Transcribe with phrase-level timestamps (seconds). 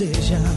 [0.00, 0.49] 自己想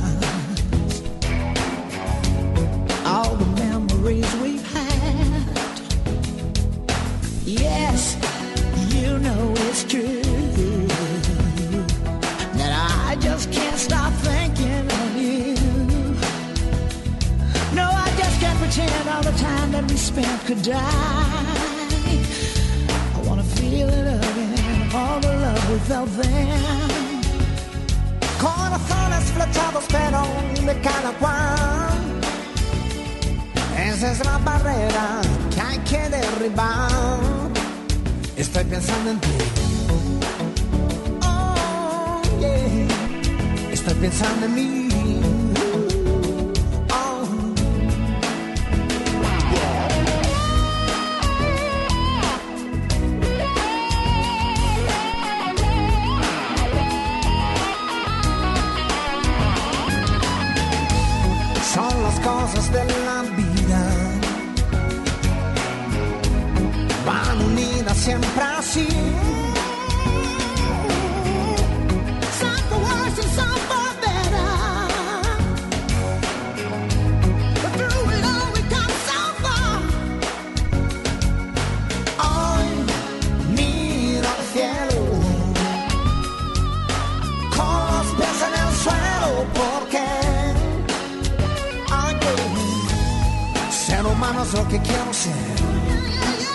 [94.13, 95.33] humanos lo que quiero ser.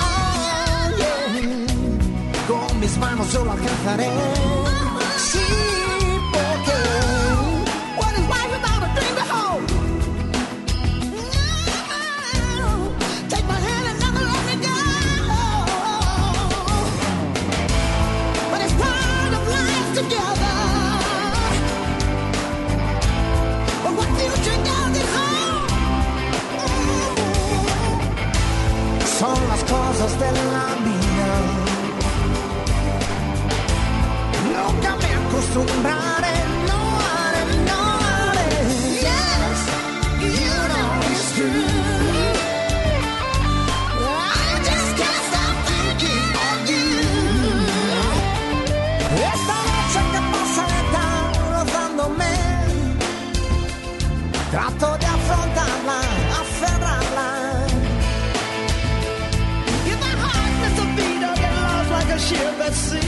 [0.00, 1.66] Oh, yeah.
[2.46, 4.67] Con mis manos yo lo alcanzaré.
[29.98, 31.44] som ställa bilen.
[34.54, 36.07] Långa människor som brann
[62.68, 63.07] Let's see.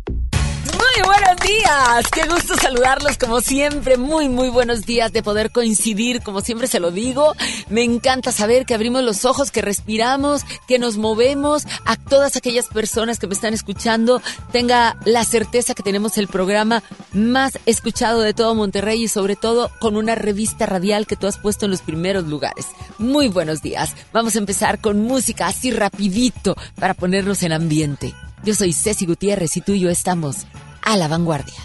[2.13, 6.81] Qué gusto saludarlos como siempre, muy muy buenos días de poder coincidir, como siempre se
[6.81, 7.33] lo digo,
[7.69, 12.67] me encanta saber que abrimos los ojos, que respiramos, que nos movemos, a todas aquellas
[12.67, 14.21] personas que me están escuchando,
[14.51, 16.83] tenga la certeza que tenemos el programa
[17.13, 21.37] más escuchado de todo Monterrey y sobre todo con una revista radial que tú has
[21.37, 22.67] puesto en los primeros lugares.
[22.97, 28.13] Muy buenos días, vamos a empezar con música así rapidito para ponernos en ambiente.
[28.43, 30.45] Yo soy Ceci Gutiérrez y tú y yo estamos
[30.81, 31.61] a la vanguardia.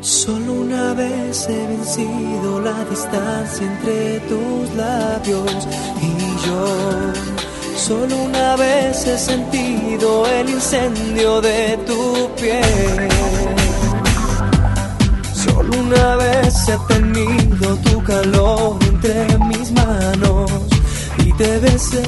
[0.00, 5.66] Solo una vez he vencido la distancia entre tus labios
[6.00, 7.12] y yo.
[7.76, 13.08] Solo una vez he sentido el incendio de tu piel.
[15.34, 20.50] Solo una vez he tenido tu calor entre mis manos
[21.24, 22.02] y te besé,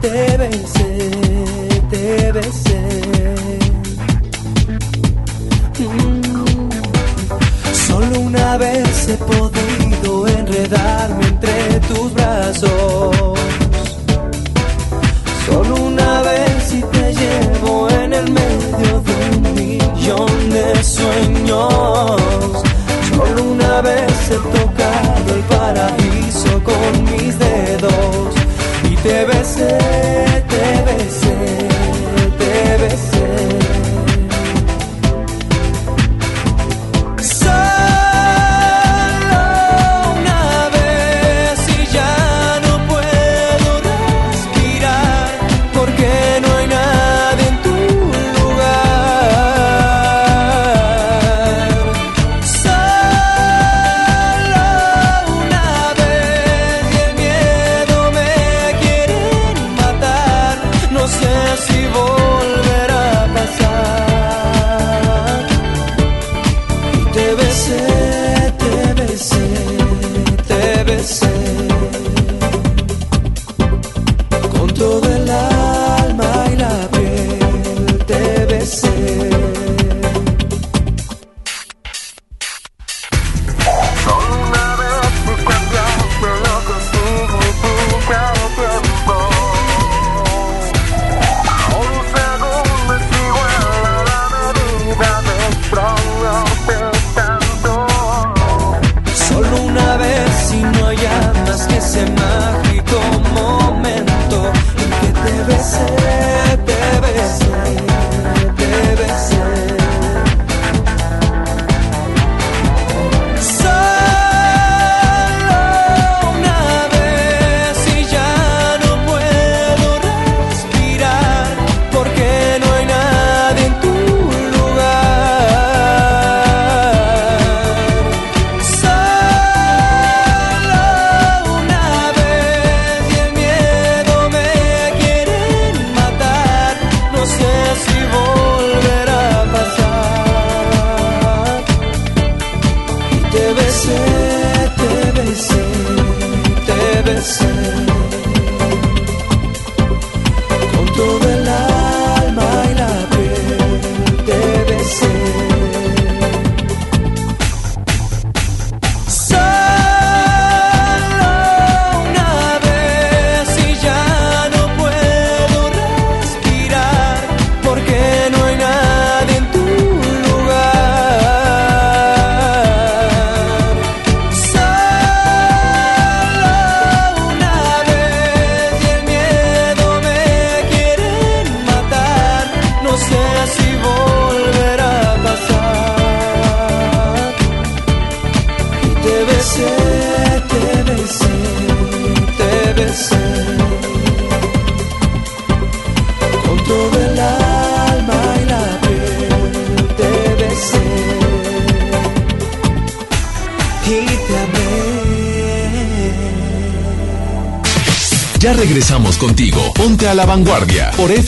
[0.00, 1.10] te besé,
[1.90, 3.65] te besé.
[7.86, 13.38] Solo una vez he podido enredarme entre tus brazos.
[15.44, 22.22] Solo una vez y te llevo en el medio de un millón de sueños.
[23.14, 28.34] Solo una vez he tocado el paraíso con mis dedos
[28.90, 29.76] y te besé,
[30.48, 31.68] te besé,
[32.38, 33.65] te besé.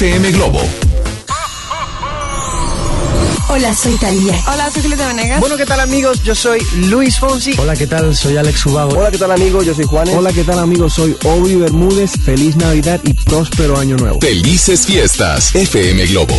[0.09, 0.61] FM Globo.
[3.51, 4.35] Hola, soy Talía.
[4.51, 5.39] Hola, soy Julieta Venegas.
[5.41, 6.23] Bueno, ¿qué tal amigos?
[6.23, 7.55] Yo soy Luis Fonsi.
[7.59, 8.17] Hola, ¿qué tal?
[8.17, 8.97] Soy Alex Ubago.
[8.99, 9.67] Hola, ¿qué tal amigos?
[9.67, 10.15] Yo soy Juanes.
[10.15, 10.95] Hola, ¿qué tal amigos?
[10.95, 12.13] Soy Obi Bermúdez.
[12.25, 14.19] Feliz Navidad y próspero año nuevo.
[14.21, 15.55] Felices fiestas.
[15.55, 16.35] FM Globo.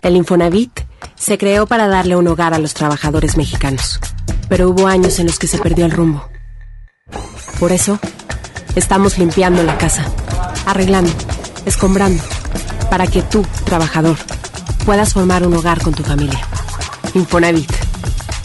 [0.00, 0.80] El Infonavit
[1.14, 4.00] se creó para darle un hogar a los trabajadores mexicanos,
[4.48, 6.26] pero hubo años en los que se perdió el rumbo.
[7.58, 7.98] Por eso,
[8.76, 10.04] Estamos limpiando la casa,
[10.66, 11.10] arreglando,
[11.64, 12.22] escombrando,
[12.90, 14.16] para que tú, trabajador,
[14.84, 16.40] puedas formar un hogar con tu familia.
[17.14, 17.70] Infonavit,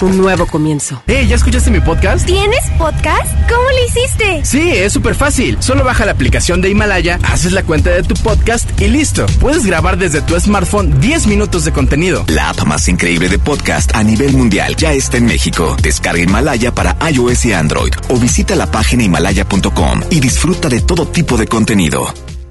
[0.01, 1.01] un nuevo comienzo.
[1.07, 2.25] Hey, ¿ya escuchaste mi podcast?
[2.25, 3.31] ¿Tienes podcast?
[3.49, 4.41] ¿Cómo lo hiciste?
[4.43, 5.57] Sí, es súper fácil.
[5.61, 9.25] Solo baja la aplicación de Himalaya, haces la cuenta de tu podcast y listo.
[9.39, 12.23] Puedes grabar desde tu smartphone 10 minutos de contenido.
[12.27, 15.75] La app más increíble de podcast a nivel mundial ya está en México.
[15.81, 21.07] Descarga Himalaya para iOS y Android o visita la página himalaya.com y disfruta de todo
[21.07, 22.11] tipo de contenido.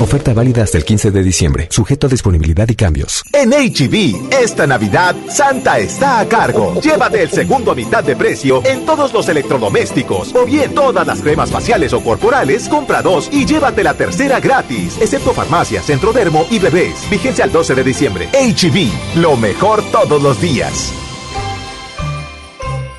[0.00, 3.22] Oferta válida hasta el 15 de diciembre, sujeto a disponibilidad y cambios.
[3.32, 6.80] En HB, esta Navidad, Santa está a cargo.
[6.80, 10.34] Llévate el segundo a mitad de precio en todos los electrodomésticos.
[10.34, 14.98] O bien, todas las cremas faciales o corporales, compra dos y llévate la tercera gratis.
[15.00, 17.08] Excepto farmacias, centrodermo y bebés.
[17.08, 18.28] Vigencia al 12 de diciembre.
[18.32, 20.92] HB, lo mejor todos los días.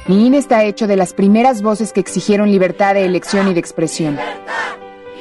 [0.08, 3.60] Mi INE está hecho de las primeras voces que exigieron libertad de elección y de
[3.60, 4.18] expresión.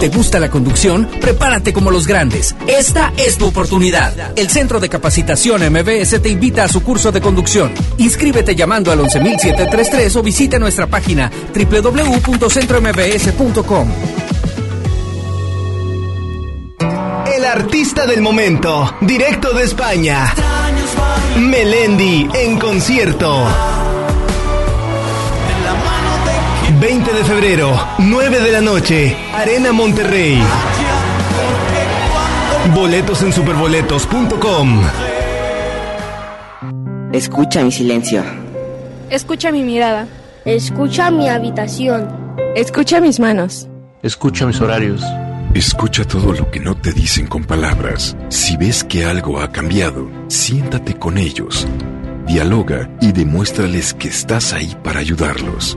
[0.00, 1.08] ¿Te gusta la conducción?
[1.20, 2.56] Prepárate como los grandes.
[2.66, 4.36] Esta es tu oportunidad.
[4.36, 7.70] El Centro de Capacitación MBS te invita a su curso de conducción.
[7.98, 13.88] Inscríbete llamando al 11733 o visita nuestra página www.centrombs.com.
[17.36, 20.34] El artista del momento, directo de España.
[21.38, 23.46] Melendi en concierto.
[26.80, 30.40] 20 de febrero, 9 de la noche, Arena Monterrey.
[32.72, 34.82] Boletos en superboletos.com.
[37.12, 38.22] Escucha mi silencio.
[39.10, 40.06] Escucha mi mirada.
[40.44, 42.08] Escucha mi habitación.
[42.54, 43.68] Escucha mis manos.
[44.02, 45.02] Escucha mis horarios.
[45.54, 48.16] Escucha todo lo que no te dicen con palabras.
[48.28, 51.66] Si ves que algo ha cambiado, siéntate con ellos.
[52.26, 55.76] Dialoga y demuéstrales que estás ahí para ayudarlos.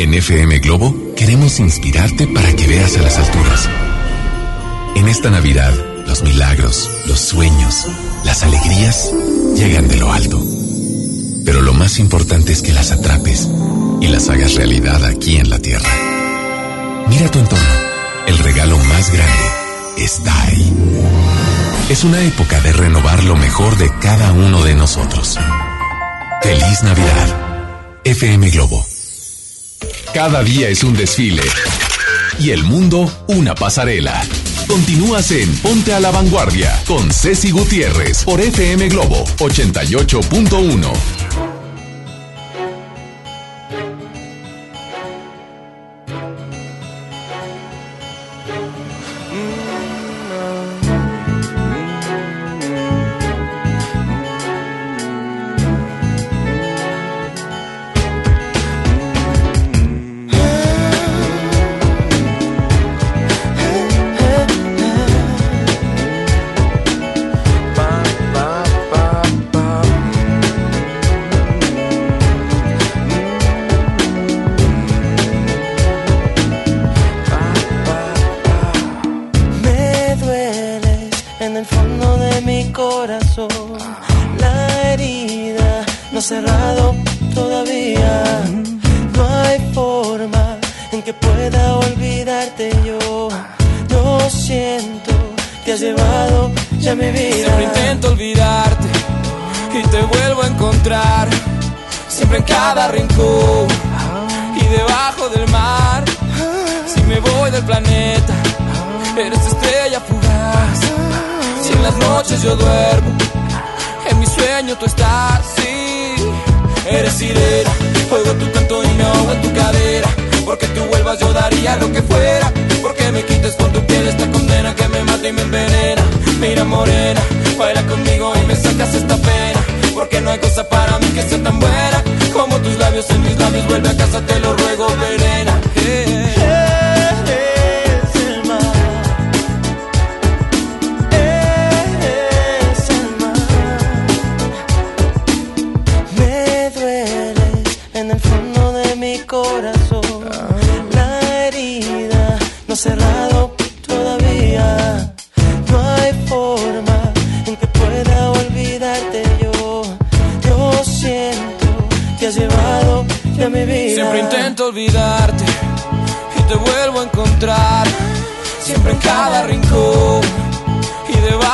[0.00, 3.68] En FM Globo queremos inspirarte para que veas a las alturas.
[4.96, 5.74] En esta Navidad,
[6.06, 7.86] los milagros, los sueños,
[8.24, 9.12] las alegrías
[9.56, 10.42] llegan de lo alto.
[11.44, 13.46] Pero lo más importante es que las atrapes
[14.00, 15.90] y las hagas realidad aquí en la Tierra.
[17.10, 17.74] Mira tu entorno.
[18.26, 19.44] El regalo más grande
[19.98, 20.72] está ahí.
[21.90, 25.38] Es una época de renovar lo mejor de cada uno de nosotros.
[26.42, 28.00] Feliz Navidad.
[28.02, 28.82] FM Globo.
[30.14, 31.42] Cada día es un desfile
[32.38, 34.22] y el mundo una pasarela.
[34.66, 41.49] Continúas en Ponte a la Vanguardia con Ceci Gutiérrez por FM Globo 88.1.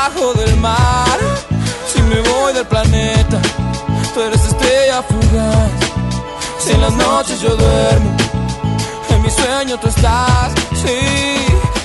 [0.06, 1.18] debajo del mar.
[1.92, 3.40] Si me voy del planeta,
[4.14, 5.70] tú eres estrella fugaz.
[6.58, 8.16] Si en las noches yo duermo,
[9.10, 10.52] en mi sueño tú estás.
[10.74, 10.98] Sí,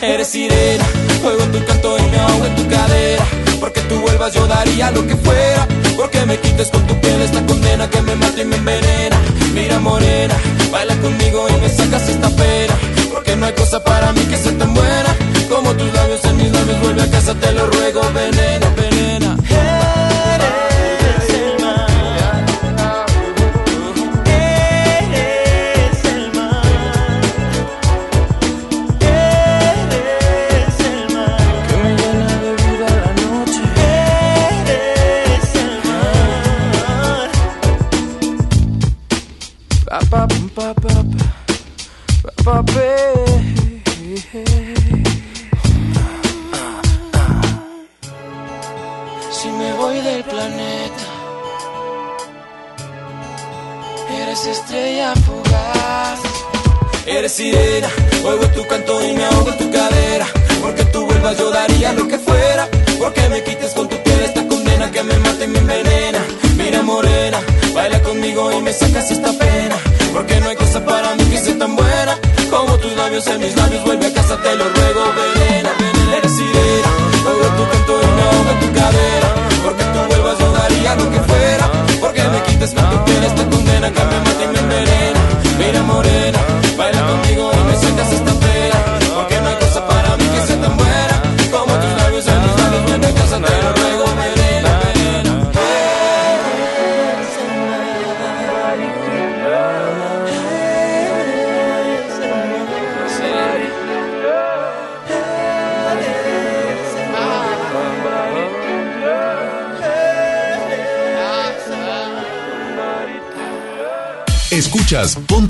[0.01, 0.84] eres sirena,
[1.23, 3.25] oigo tu canto y me ahogo en tu cadera.
[3.60, 5.67] Porque tú vuelvas yo daría lo que fuera.
[5.95, 9.17] Porque me quites con tu piel esta condena que me mata y me envenena.
[9.53, 10.36] Mira morena,
[10.71, 12.73] baila conmigo y me sacas esta pena.
[13.13, 15.15] Porque no hay cosa para mí que sea tan buena
[15.52, 16.80] como tus labios en mis labios.
[16.82, 19.31] Vuelve a casa, te lo ruego, venena, venena.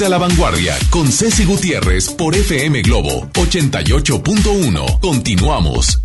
[0.06, 5.00] A la Vanguardia con Ceci Gutiérrez por FM Globo 88.1.
[5.00, 6.02] Continuamos.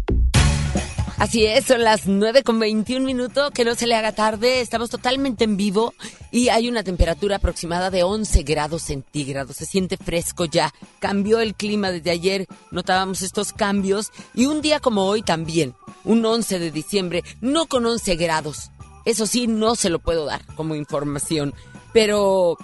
[1.17, 4.91] Así es, son las 9 con 21 minutos, que no se le haga tarde, estamos
[4.91, 5.95] totalmente en vivo
[6.31, 11.55] y hay una temperatura aproximada de 11 grados centígrados, se siente fresco ya, cambió el
[11.55, 16.71] clima desde ayer, notábamos estos cambios y un día como hoy también, un 11 de
[16.71, 18.71] diciembre, no con 11 grados,
[19.07, 21.55] eso sí, no se lo puedo dar como información,
[21.95, 22.59] pero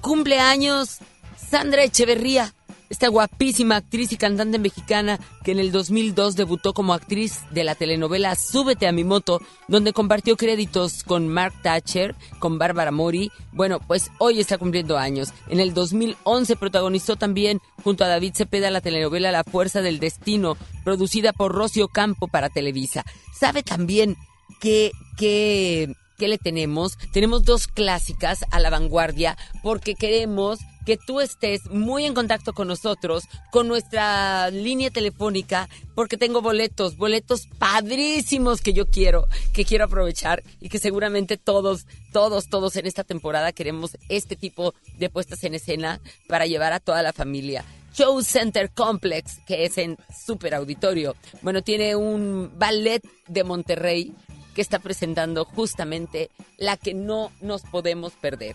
[0.00, 0.98] cumpleaños
[1.36, 2.54] Sandra Echeverría
[2.90, 7.76] esta guapísima actriz y cantante mexicana que en el 2002 debutó como actriz de la
[7.76, 13.30] telenovela Súbete a mi moto, donde compartió créditos con Mark Thatcher, con Bárbara Mori.
[13.52, 15.32] Bueno, pues hoy está cumpliendo años.
[15.48, 20.56] En el 2011 protagonizó también junto a David Cepeda la telenovela La Fuerza del Destino,
[20.84, 23.04] producida por Rocio Campo para Televisa.
[23.32, 24.16] Sabe también
[24.60, 26.98] que, que ¿qué le tenemos?
[27.12, 32.68] Tenemos dos clásicas a la vanguardia porque queremos que tú estés muy en contacto con
[32.68, 39.86] nosotros, con nuestra línea telefónica, porque tengo boletos, boletos padrísimos que yo quiero, que quiero
[39.86, 45.42] aprovechar y que seguramente todos, todos, todos en esta temporada queremos este tipo de puestas
[45.44, 47.64] en escena para llevar a toda la familia.
[47.94, 51.16] Show Center Complex, que es en Super Auditorio.
[51.40, 54.14] Bueno, tiene un ballet de Monterrey
[54.60, 58.54] está presentando justamente la que no nos podemos perder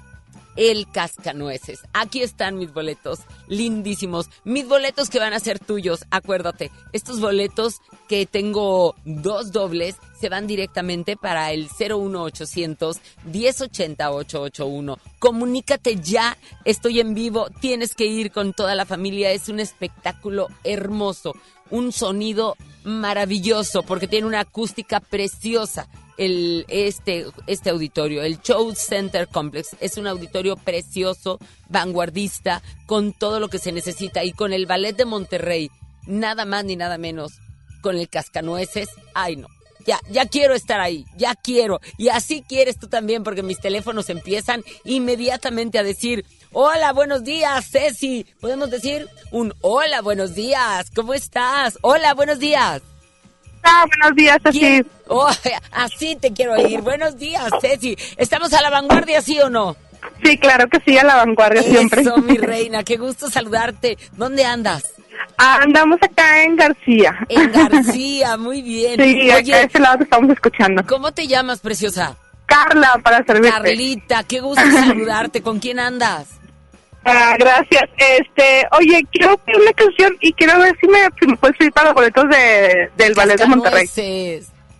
[0.55, 1.81] el cascanueces.
[1.93, 4.29] Aquí están mis boletos, lindísimos.
[4.43, 6.71] Mis boletos que van a ser tuyos, acuérdate.
[6.93, 14.97] Estos boletos que tengo dos dobles se van directamente para el 01800 1080 881.
[15.19, 20.47] Comunícate ya, estoy en vivo, tienes que ir con toda la familia, es un espectáculo
[20.63, 21.33] hermoso,
[21.69, 29.27] un sonido maravilloso porque tiene una acústica preciosa el, este, este auditorio, el Show Center
[29.27, 29.75] Complex.
[29.79, 34.95] Es un auditorio precioso, vanguardista, con todo lo que se necesita y con el Ballet
[34.95, 35.71] de Monterrey,
[36.05, 37.33] nada más ni nada menos,
[37.81, 38.89] con el Cascanueces.
[39.13, 39.47] Ay, no.
[39.85, 41.79] Ya, ya quiero estar ahí, ya quiero.
[41.97, 47.69] Y así quieres tú también, porque mis teléfonos empiezan inmediatamente a decir, hola, buenos días,
[47.69, 48.25] Ceci.
[48.41, 51.77] Podemos decir un hola, buenos días, ¿cómo estás?
[51.81, 52.81] Hola, buenos días
[53.87, 54.85] buenos días, Ceci.
[55.07, 55.29] Oh,
[55.71, 56.81] así te quiero ir.
[56.81, 57.95] Buenos días, Ceci.
[58.17, 59.75] ¿Estamos a la vanguardia, sí o no?
[60.23, 62.01] Sí, claro que sí, a la vanguardia siempre.
[62.01, 63.99] Eso, mi reina, qué gusto saludarte.
[64.13, 64.93] ¿Dónde andas?
[65.37, 67.15] andamos acá en García.
[67.29, 68.99] En García, muy bien.
[68.99, 70.83] Sí, Oye, acá a ese lado te estamos escuchando.
[70.87, 72.17] ¿Cómo te llamas, preciosa?
[72.47, 73.51] Carla, para servirte.
[73.51, 75.43] Carlita, qué gusto saludarte.
[75.43, 76.29] ¿Con quién andas?
[77.05, 77.83] Ah, gracias.
[77.97, 81.87] Este, oye, quiero pedir una canción y quiero ver si me, si puedes pedir para
[81.89, 83.87] los boletos de, del ballet de Monterrey.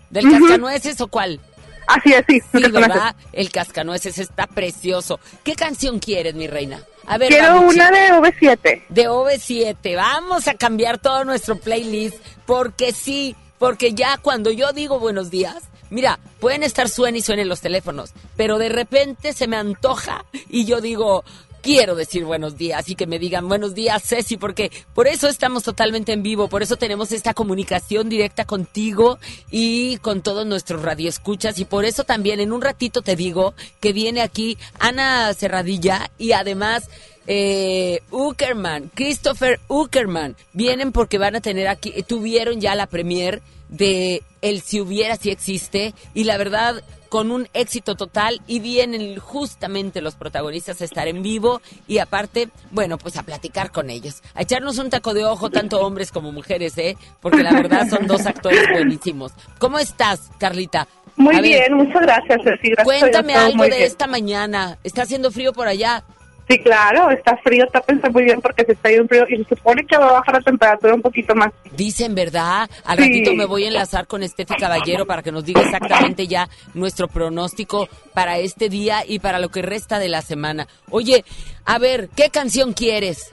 [0.10, 1.40] ¿Del Cascanueces o cuál?
[1.88, 2.42] Así es, sí.
[2.52, 3.16] Sí, ¿verdad?
[3.32, 5.20] El Cascanueces está precioso.
[5.44, 6.82] ¿Qué canción quieres, mi reina?
[7.06, 8.84] A ver, Quiero una de OV7.
[8.90, 9.96] De OV7.
[9.96, 15.64] Vamos a cambiar todo nuestro playlist porque sí, porque ya cuando yo digo buenos días,
[15.92, 20.66] mira, pueden estar suene y suenen los teléfonos, pero de repente se me antoja y
[20.66, 21.24] yo digo,
[21.66, 25.64] quiero decir buenos días y que me digan buenos días, Ceci, porque por eso estamos
[25.64, 29.18] totalmente en vivo, por eso tenemos esta comunicación directa contigo
[29.50, 31.58] y con todos nuestros radioescuchas.
[31.58, 36.34] Y por eso también en un ratito te digo que viene aquí Ana Cerradilla y
[36.34, 36.88] además
[37.26, 44.22] eh, Uckerman, Christopher Uckerman, vienen porque van a tener aquí, tuvieron ya la premier de
[44.44, 45.96] El si hubiera si existe.
[46.14, 46.84] Y la verdad
[47.16, 52.50] con un éxito total y vienen justamente los protagonistas a estar en vivo y aparte,
[52.72, 56.34] bueno, pues a platicar con ellos, a echarnos un taco de ojo tanto hombres como
[56.34, 56.98] mujeres, ¿eh?
[57.22, 59.32] Porque la verdad son dos actores buenísimos.
[59.60, 60.90] ¿Cómo estás, Carlita?
[61.16, 62.74] Muy bien, muchas gracias, Ceci.
[62.84, 64.78] Cuéntame algo de esta mañana.
[64.84, 66.04] ¿Está haciendo frío por allá?
[66.48, 69.56] Sí, claro, está frío, está pensando muy bien porque se está yendo frío y se
[69.56, 71.52] supone que va a bajar la temperatura un poquito más.
[71.76, 72.70] Dicen, ¿verdad?
[72.84, 76.48] Al ratito me voy a enlazar con Estefi Caballero para que nos diga exactamente ya
[76.76, 80.68] nuestro pronóstico para este día y para lo que resta de la semana.
[80.92, 81.26] Oye,
[81.66, 83.32] a ver, ¿qué canción quieres?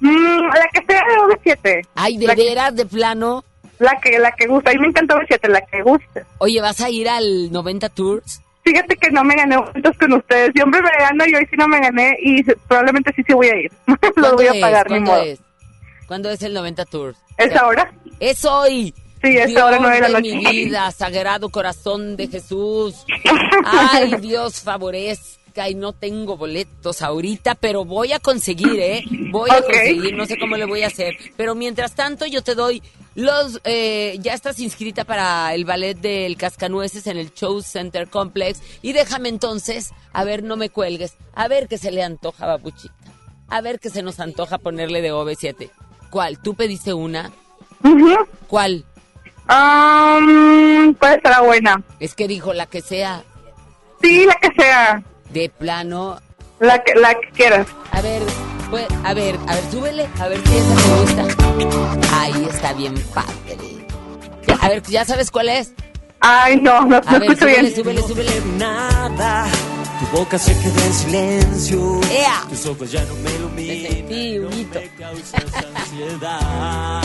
[0.00, 1.88] Mm, la que sea de OV7.
[1.94, 3.44] Ay, ¿de veras, de plano?
[3.78, 6.26] La que, la que gusta, a mí me encanta OV7, la que gusta.
[6.38, 8.42] Oye, ¿vas a ir al 90 Tours?
[8.62, 10.52] Fíjate que no me gané juntos con ustedes.
[10.54, 13.56] Siempre me gano y hoy sí no me gané y probablemente sí sí voy a
[13.56, 13.72] ir.
[14.16, 15.40] Lo voy a pagar, ¿Cuándo es?
[16.06, 17.14] ¿Cuándo es el 90 Tour?
[17.38, 17.92] ¿Es ahora?
[18.18, 18.94] Es hoy.
[19.22, 23.04] Sí, es ahora no de la mi vida, sagrado corazón de Jesús.
[23.64, 29.04] Ay, Dios favorezca Ay, no tengo boletos ahorita, pero voy a conseguir, ¿eh?
[29.30, 31.14] Voy a conseguir, no sé cómo le voy a hacer.
[31.36, 32.82] Pero mientras tanto, yo te doy
[33.14, 33.60] los...
[33.64, 38.60] eh, ya estás inscrita para el ballet del Cascanueces en el Show Center Complex.
[38.82, 42.94] Y déjame entonces, a ver, no me cuelgues, a ver qué se le antoja, babuchita.
[43.48, 45.70] A ver qué se nos antoja ponerle de OV7.
[46.10, 46.40] ¿Cuál?
[46.40, 47.30] ¿Tú pediste una?
[48.48, 48.84] ¿Cuál?
[49.48, 51.82] Um, ¿Cuál estará buena?
[51.98, 53.24] Es que dijo la que sea.
[54.00, 55.02] Sí, la que sea.
[55.32, 56.20] De plano.
[56.58, 57.66] La que, la que quieras.
[57.92, 58.22] A ver,
[58.70, 62.20] pues, a ver, a ver, súbele, a ver si esa te gusta.
[62.20, 63.56] Ahí está bien padre.
[64.60, 65.72] A ver, ¿ya sabes cuál es?
[66.20, 67.74] Ay, no, no, A no ver, escucho súbele, bien.
[67.76, 68.40] súbele, súbele.
[68.58, 69.46] Nada,
[70.00, 72.00] tu boca se queda en silencio.
[72.10, 72.42] ¡Ea!
[72.50, 74.42] Tus ojos ya no me iluminan.
[74.42, 77.02] no me causas ansiedad.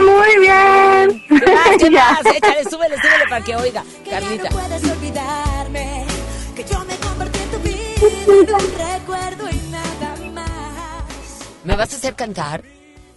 [0.00, 1.24] Muy bien.
[1.30, 2.12] Más, ¿qué Ya.
[2.12, 2.34] más?
[2.34, 3.84] Échale, súbele, súbele para que oiga.
[4.08, 4.48] Carlita.
[4.50, 6.04] puedes olvidarme
[8.02, 11.40] un recuerdo y nada más.
[11.64, 12.62] ¿Me vas a hacer cantar?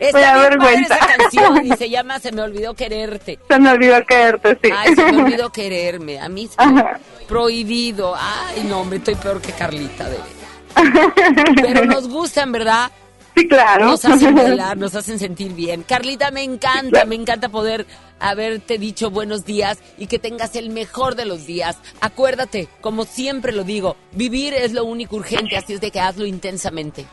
[0.00, 0.96] Está Me vergüenza.
[0.96, 3.38] esa canción y se llama Se me olvidó quererte.
[3.48, 4.70] Se me olvidó quererte, sí.
[4.76, 6.18] Ay, se me olvidó quererme.
[6.18, 6.84] A mí se me-
[7.28, 8.14] prohibido.
[8.16, 11.54] Ay, no, hombre, estoy peor que Carlita, de veras.
[11.62, 12.90] Pero nos gustan, ¿verdad?
[13.38, 13.86] Sí, claro.
[13.86, 15.82] Nos hacen bailar, nos hacen sentir bien.
[15.82, 17.86] Carlita, me encanta, me encanta poder
[18.18, 21.78] haberte dicho buenos días y que tengas el mejor de los días.
[22.00, 26.26] Acuérdate, como siempre lo digo, vivir es lo único urgente, así es de que hazlo
[26.26, 27.06] intensamente.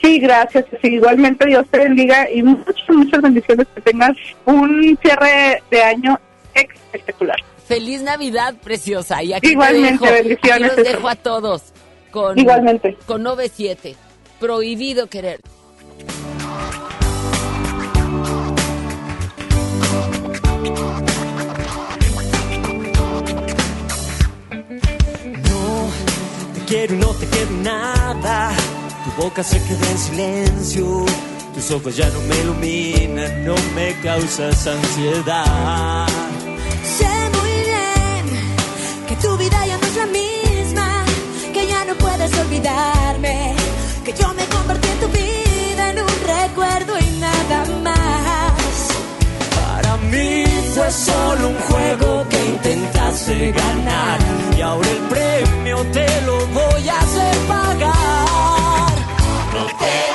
[0.00, 0.64] Sí, gracias.
[0.80, 3.66] Sí, igualmente Dios te bendiga y muchas, muchas bendiciones.
[3.74, 6.18] Que tengas un cierre de año
[6.54, 7.36] espectacular.
[7.66, 9.22] Feliz Navidad, preciosa.
[9.22, 10.70] Y aquí Igualmente, te dejo, bendiciones.
[10.70, 11.62] Aquí los dejo a todos
[12.10, 12.96] con, Igualmente.
[13.06, 13.96] con 97.
[14.40, 15.40] Prohibido querer.
[26.54, 28.52] Te quiero y no te quiero nada.
[29.04, 31.06] Tu boca se queda en silencio.
[31.54, 36.06] Tus ojos ya no me iluminan, no me causas ansiedad.
[36.96, 38.24] Sé muy bien
[39.08, 41.04] que tu vida ya no es la misma,
[41.52, 42.97] que ya no puedes olvidarme,
[50.74, 54.18] fue solo un juego que intentaste ganar.
[54.56, 58.92] Y ahora el premio te lo voy a hacer pagar.
[59.54, 60.07] No te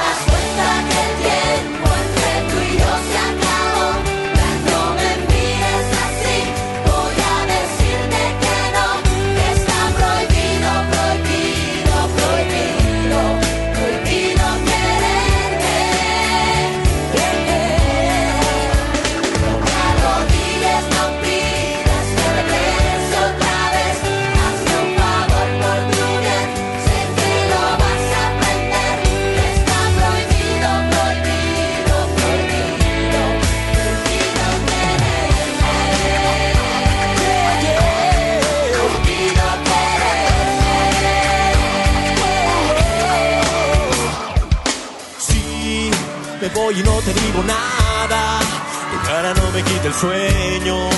[49.64, 50.90] me quita el sueño.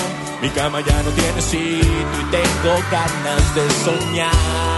[0.42, 4.75] Mi cama ya no tiene sitio y tengo ganas de soñar.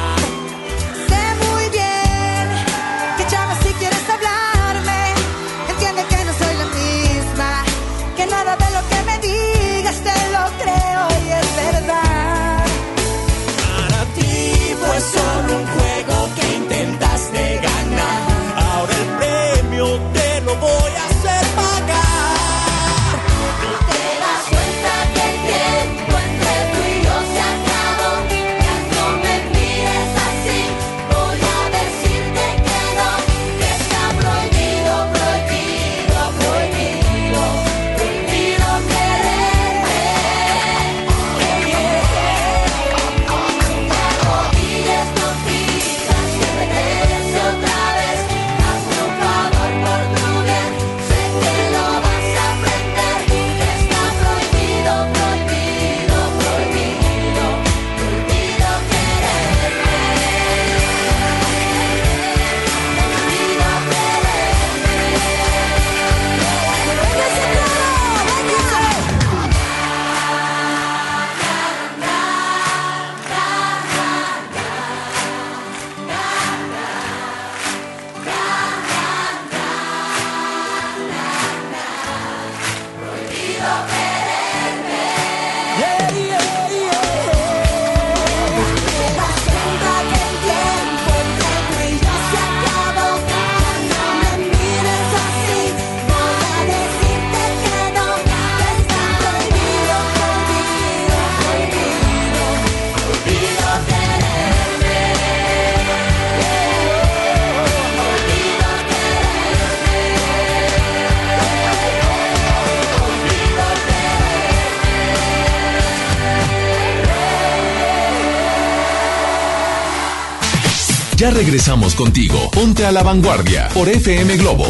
[121.29, 122.51] Ya regresamos contigo.
[122.53, 124.64] Ponte a la vanguardia por FM Globo.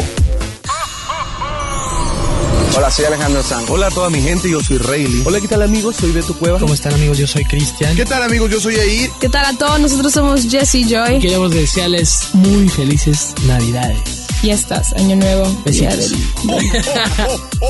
[2.76, 3.70] Hola, soy Alejandro Sanz.
[3.70, 5.22] Hola a toda mi gente, yo soy Rayleigh.
[5.24, 5.94] Hola, ¿qué tal amigos?
[6.00, 6.58] Soy Beto Cueva.
[6.58, 7.16] ¿Cómo están amigos?
[7.16, 7.94] Yo soy Cristian.
[7.94, 8.50] ¿Qué tal amigos?
[8.50, 9.08] Yo soy Air.
[9.20, 9.78] ¿Qué tal a todos?
[9.78, 11.20] Nosotros somos Jesse Joy.
[11.20, 14.26] Queremos desearles muy felices Navidades.
[14.40, 16.16] Fiestas, Año Nuevo, del...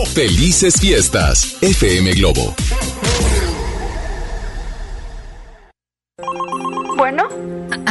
[0.14, 1.56] Felices fiestas.
[1.60, 2.54] FM Globo.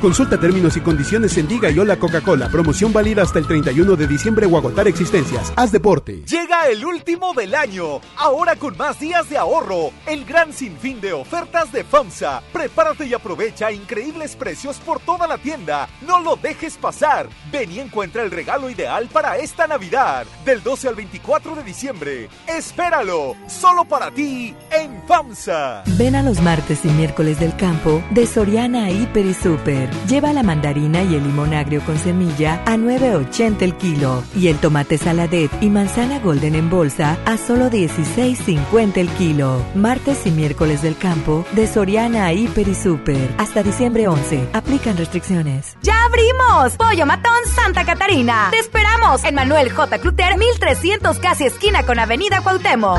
[0.00, 2.48] Consulta términos y condiciones en Diga y Hola Coca-Cola.
[2.48, 5.52] Promoción válida hasta el 31 de diciembre o agotar existencias.
[5.56, 6.22] Haz deporte.
[6.24, 11.12] Llega el último del año, ahora con más días de ahorro, el gran sinfín de
[11.12, 12.42] ofertas de FAMSA.
[12.52, 15.88] Prepárate y aprovecha increíbles precios por toda la tienda.
[16.06, 17.28] No lo dejes pasar.
[17.50, 22.28] Ven y encuentra el regalo ideal para esta Navidad, del 12 al 24 de diciembre.
[22.46, 25.82] Espéralo, solo para ti en FAMSA.
[25.98, 29.87] Ven a los martes y miércoles del campo de Soriana Hiper y Super.
[30.08, 34.58] Lleva la mandarina y el limón agrio con semilla a 9.80 el kilo y el
[34.58, 39.62] tomate saladet y manzana golden en bolsa a solo 16.50 el kilo.
[39.74, 43.34] Martes y miércoles del campo de Soriana Hiper y Super.
[43.38, 44.48] Hasta diciembre 11.
[44.52, 45.76] Aplican restricciones.
[45.82, 46.76] ¡Ya abrimos!
[46.76, 48.48] Pollo Matón Santa Catarina.
[48.50, 49.98] Te esperamos en Manuel J.
[49.98, 52.98] Cluter, 1300 casi esquina con Avenida Cuauhtémoc.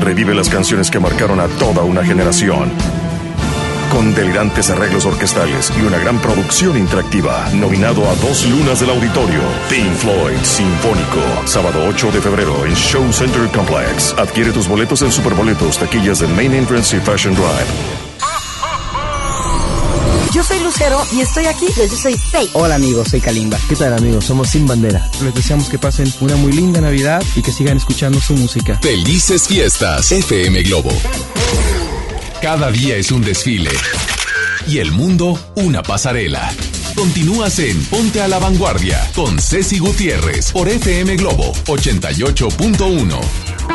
[0.00, 2.70] Revive las canciones que marcaron a toda una generación.
[3.90, 9.40] Con delirantes arreglos orquestales y una gran producción interactiva, nominado a dos lunas del auditorio,
[9.70, 14.14] Pink Floyd Sinfónico, sábado 8 de febrero en Show Center Complex.
[14.18, 18.03] Adquiere tus boletos en Superboletos, taquillas de Main Entrance y Fashion Drive.
[20.34, 21.66] Yo soy Lucero y estoy aquí.
[21.76, 22.50] Yo, soy Faye.
[22.54, 23.56] Hola amigos, soy Kalimba.
[23.68, 24.24] ¿Qué tal amigos?
[24.24, 25.08] Somos Sin Bandera.
[25.22, 28.76] Les deseamos que pasen una muy linda Navidad y que sigan escuchando su música.
[28.82, 30.90] Felices fiestas, FM Globo.
[32.42, 33.70] Cada día es un desfile
[34.66, 36.52] y el mundo una pasarela.
[36.96, 43.73] Continúas en Ponte a la Vanguardia con Ceci Gutiérrez por FM Globo 88.1.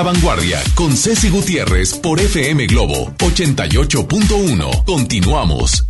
[0.00, 4.84] la Vanguardia con Ceci Gutiérrez por FM Globo 88.1.
[4.86, 5.84] Continuamos.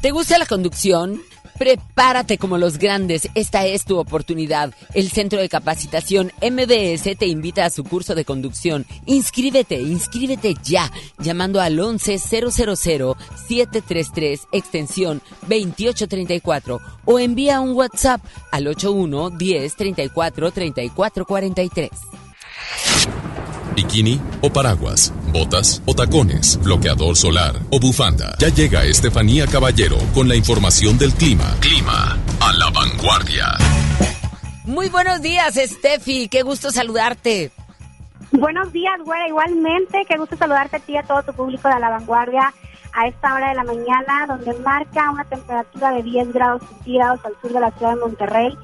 [0.00, 1.20] ¿Te gusta la conducción?
[1.58, 4.72] Prepárate como los grandes, esta es tu oportunidad.
[4.94, 8.86] El Centro de Capacitación MBS te invita a su curso de conducción.
[9.04, 19.76] Inscríbete, inscríbete ya, llamando al 11-000-733 extensión 2834 o envía un WhatsApp al 81 10
[19.76, 21.90] 34 34 43.
[23.74, 28.34] Bikini o paraguas, botas o tacones, bloqueador solar o bufanda.
[28.38, 31.56] Ya llega Estefanía Caballero con la información del clima.
[31.60, 33.46] Clima a la vanguardia.
[34.64, 36.28] Muy buenos días, Estefi.
[36.28, 37.50] Qué gusto saludarte.
[38.32, 39.26] Buenos días, güera.
[39.28, 42.52] Igualmente, qué gusto saludarte a ti y a todo tu público de la vanguardia
[42.92, 47.32] a esta hora de la mañana, donde marca una temperatura de 10 grados centígrados al
[47.40, 48.58] sur de la ciudad de Monterrey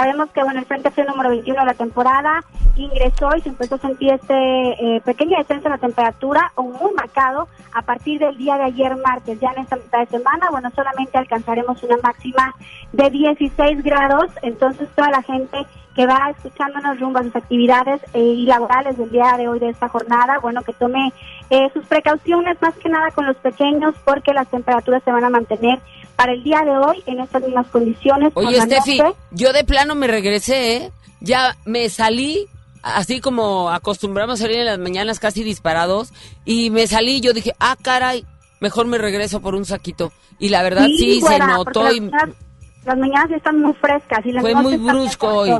[0.00, 2.42] Sabemos que bueno, el Frente Frío número 21 de la temporada
[2.74, 6.94] ingresó y se empezó a sentir este eh, pequeño descenso en la temperatura, o muy
[6.94, 9.38] marcado, a partir del día de ayer martes.
[9.40, 12.54] Ya en esta mitad de semana, bueno, solamente alcanzaremos una máxima
[12.92, 18.22] de 16 grados, entonces toda la gente que va escuchándonos rumbo a sus actividades eh,
[18.22, 21.12] y laborales del día de hoy de esta jornada, bueno, que tome
[21.50, 25.30] eh, sus precauciones más que nada con los pequeños porque las temperaturas se van a
[25.30, 25.78] mantener
[26.20, 28.30] para el día de hoy en estas mismas condiciones.
[28.34, 29.00] Oye, Steffi,
[29.30, 30.92] yo de plano me regresé, ¿eh?
[31.20, 32.46] Ya me salí,
[32.82, 36.12] así como acostumbramos a salir en las mañanas casi disparados,
[36.44, 38.26] y me salí yo dije, ah, caray,
[38.60, 40.12] mejor me regreso por un saquito.
[40.38, 41.84] Y la verdad sí, se notó.
[41.84, 42.00] Las, y...
[42.84, 45.52] las mañanas están muy frescas y las Fue muy brusco hoy.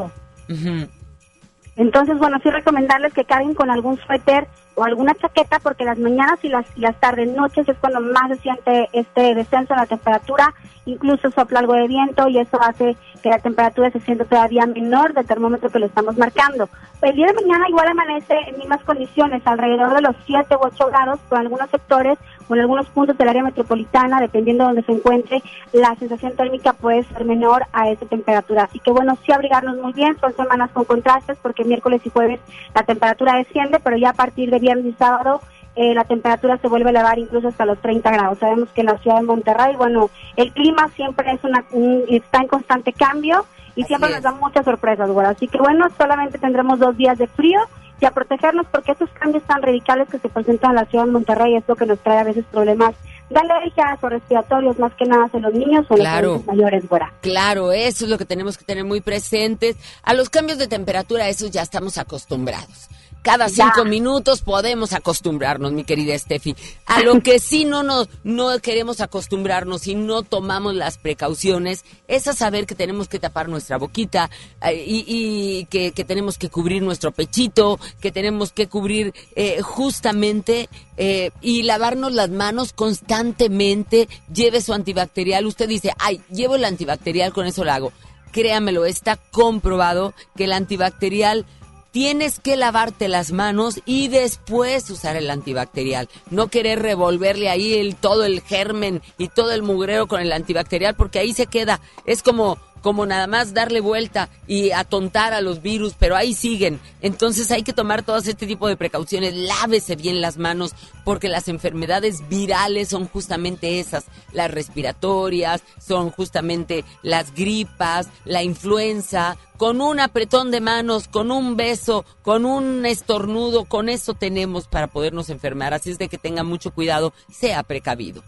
[1.77, 4.47] Entonces, bueno, sí recomendarles que carguen con algún suéter
[4.81, 8.37] o alguna chaqueta porque las mañanas y las, las tardes, noches es cuando más se
[8.37, 10.55] siente este descenso en la temperatura,
[10.87, 15.13] incluso sopla algo de viento y eso hace que la temperatura se sienta todavía menor
[15.13, 16.69] del termómetro que lo estamos marcando.
[17.03, 20.87] El día de mañana igual amanece en mismas condiciones, alrededor de los 7 u 8
[20.89, 22.19] grados con algunos sectores
[22.49, 26.75] o en algunos puntos del área metropolitana, dependiendo de donde se encuentre, la sensación térmica
[26.75, 28.65] puede ser menor a esa temperatura.
[28.65, 32.41] Así que bueno, sí abrigarnos muy bien, son semanas con contrastes porque miércoles y jueves
[32.75, 35.41] la temperatura desciende, pero ya a partir de viernes y sábado
[35.77, 38.39] eh, la temperatura se vuelve a elevar incluso hasta los 30 grados.
[38.39, 41.65] Sabemos que en la ciudad de Monterrey, bueno, el clima siempre es una,
[42.09, 43.47] está en constante cambio
[43.77, 45.31] y siempre nos da muchas sorpresas, bueno.
[45.31, 47.61] Así que bueno, solamente tendremos dos días de frío
[48.01, 51.13] y a protegernos porque estos cambios tan radicales que se presentan en la ciudad de
[51.13, 52.95] Monterrey es lo que nos trae a veces problemas
[53.29, 57.13] de alergias o respiratorios más que nada en los niños o claro, los mayores, fuera.
[57.21, 59.77] Claro, eso es lo que tenemos que tener muy presentes.
[60.03, 62.89] A los cambios de temperatura, eso ya estamos acostumbrados
[63.23, 66.57] cada cinco minutos podemos acostumbrarnos, mi querida Steffi.
[66.87, 72.27] A lo que sí no, no, no queremos acostumbrarnos y no tomamos las precauciones es
[72.29, 74.31] a saber que tenemos que tapar nuestra boquita
[74.63, 81.31] eh, y, que, tenemos que cubrir nuestro pechito, que tenemos que cubrir eh, justamente eh,
[81.41, 84.09] y lavarnos las manos constantemente.
[84.33, 85.47] Lleve su antibacterial.
[85.47, 87.93] Usted dice, ay, llevo el antibacterial, con eso lo hago.
[88.33, 91.47] Créamelo, está comprobado que el antibacterial
[91.91, 96.09] tienes que lavarte las manos y después usar el antibacterial.
[96.31, 100.95] No querer revolverle ahí el, todo el germen y todo el mugrero con el antibacterial
[100.95, 101.81] porque ahí se queda.
[102.07, 106.81] Es como como nada más darle vuelta y atontar a los virus, pero ahí siguen.
[107.01, 109.35] Entonces hay que tomar todo este tipo de precauciones.
[109.35, 110.75] Lávese bien las manos
[111.05, 114.07] porque las enfermedades virales son justamente esas.
[114.33, 119.37] Las respiratorias, son justamente las gripas, la influenza.
[119.57, 124.87] Con un apretón de manos, con un beso, con un estornudo, con eso tenemos para
[124.87, 125.75] podernos enfermar.
[125.75, 128.23] Así es de que tenga mucho cuidado, sea precavido.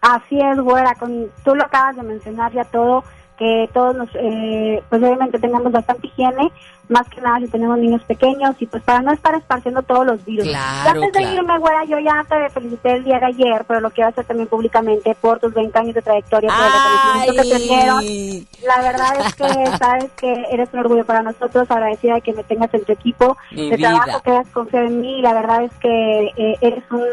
[0.00, 3.04] Así es, güera, con, tú lo acabas de mencionar ya todo
[3.36, 6.52] que todos nos, eh, pues obviamente tengamos bastante higiene,
[6.88, 10.24] más que nada si tenemos niños pequeños y pues para no estar esparciendo todos los
[10.24, 10.46] virus.
[10.46, 13.90] Claro, antes de irme, güera, yo ya te felicité el día de ayer, pero lo
[13.90, 17.64] quiero hacer también públicamente por tus 20 años de trayectoria, por el reconocimiento que te
[17.64, 18.46] dieron.
[18.66, 22.44] La verdad es que sabes que eres un orgullo para nosotros, agradecida de que me
[22.44, 26.32] tengas en tu equipo, de trabajo que has confiado en mí, la verdad es que
[26.36, 27.04] eh, eres un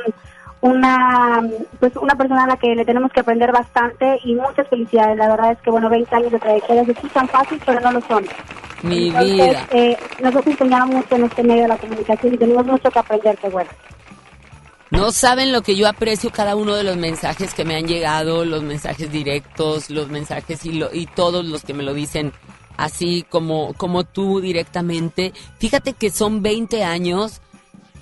[0.61, 1.41] una
[1.79, 5.17] pues una persona a la que le tenemos que aprender bastante y muchas felicidades.
[5.17, 8.01] La verdad es que, bueno, 20 años de trayectoria se escuchan fácil, pero no lo
[8.01, 8.25] son.
[8.83, 9.67] Mi vida.
[9.71, 13.37] Eh, nos enseñado mucho en este medio de la comunicación y tenemos mucho que aprender,
[13.37, 13.69] que bueno.
[14.91, 18.43] No saben lo que yo aprecio cada uno de los mensajes que me han llegado,
[18.43, 22.33] los mensajes directos, los mensajes y, lo, y todos los que me lo dicen
[22.75, 25.33] así como, como tú directamente.
[25.59, 27.41] Fíjate que son 20 años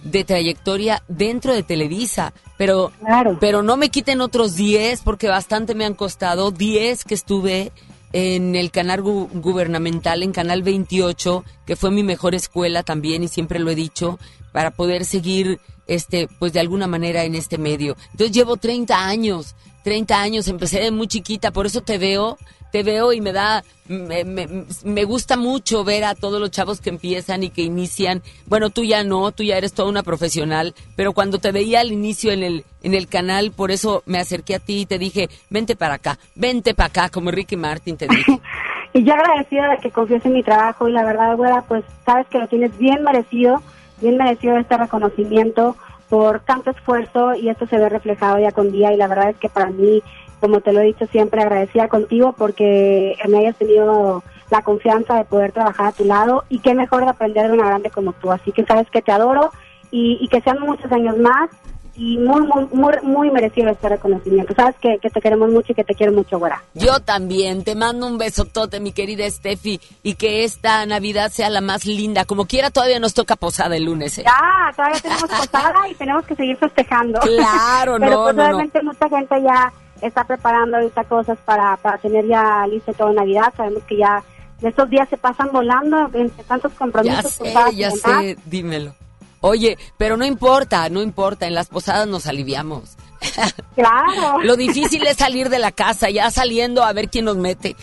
[0.03, 2.91] de trayectoria dentro de Televisa, pero,
[3.39, 7.71] pero no me quiten otros 10 porque bastante me han costado, 10 que estuve
[8.11, 13.59] en el canal gubernamental, en Canal 28, que fue mi mejor escuela también y siempre
[13.59, 14.19] lo he dicho,
[14.51, 17.95] para poder seguir, este, pues de alguna manera en este medio.
[18.11, 22.37] Entonces llevo 30 años, 30 años, empecé de muy chiquita, por eso te veo
[22.71, 26.89] te veo y me da, me, me, gusta mucho ver a todos los chavos que
[26.89, 28.21] empiezan y que inician.
[28.45, 31.91] Bueno, tú ya no, tú ya eres toda una profesional, pero cuando te veía al
[31.91, 35.29] inicio en el, en el canal, por eso me acerqué a ti y te dije,
[35.49, 38.39] vente para acá, vente para acá, como Ricky Martin te dije.
[38.93, 42.27] y yo agradecida de que confíes en mi trabajo y la verdad, güera, pues sabes
[42.27, 43.61] que lo tienes bien merecido,
[44.01, 45.75] bien merecido este reconocimiento
[46.09, 49.37] por tanto esfuerzo y esto se ve reflejado ya con día y la verdad es
[49.37, 50.01] que para mí
[50.39, 55.25] como te lo he dicho siempre, agradecida contigo porque me hayas tenido la confianza de
[55.25, 58.31] poder trabajar a tu lado y qué mejor de aprender de una grande como tú.
[58.31, 59.51] Así que sabes que te adoro
[59.91, 61.49] y, que sean muchos años más
[61.95, 64.53] y muy, muy, muy, muy merecido este reconocimiento.
[64.55, 66.63] Sabes que, que te queremos mucho y que te quiero mucho, güera.
[66.73, 67.63] Yo también.
[67.63, 72.23] Te mando un besotote, mi querida Steffi, y que esta Navidad sea la más linda.
[72.25, 74.17] Como quiera, todavía nos toca posada el lunes.
[74.17, 74.23] ¿eh?
[74.25, 77.19] Ya, todavía tenemos posada y tenemos que seguir festejando.
[77.19, 82.25] Claro, Pero no, pues no, mucha gente ya está preparando ahorita cosas para, para tener
[82.27, 83.53] ya listo todo Navidad.
[83.55, 84.23] Sabemos que ya
[84.61, 87.31] estos días se pasan volando entre tantos Ya compromisos.
[87.33, 88.93] sé, posadas y ya sé, dímelo.
[89.41, 92.97] Oye, pero no importa, no importa, en las posadas nos aliviamos.
[93.75, 94.41] Claro.
[94.43, 97.77] Lo difícil es salir de la casa, ya saliendo a ver quién nos mete.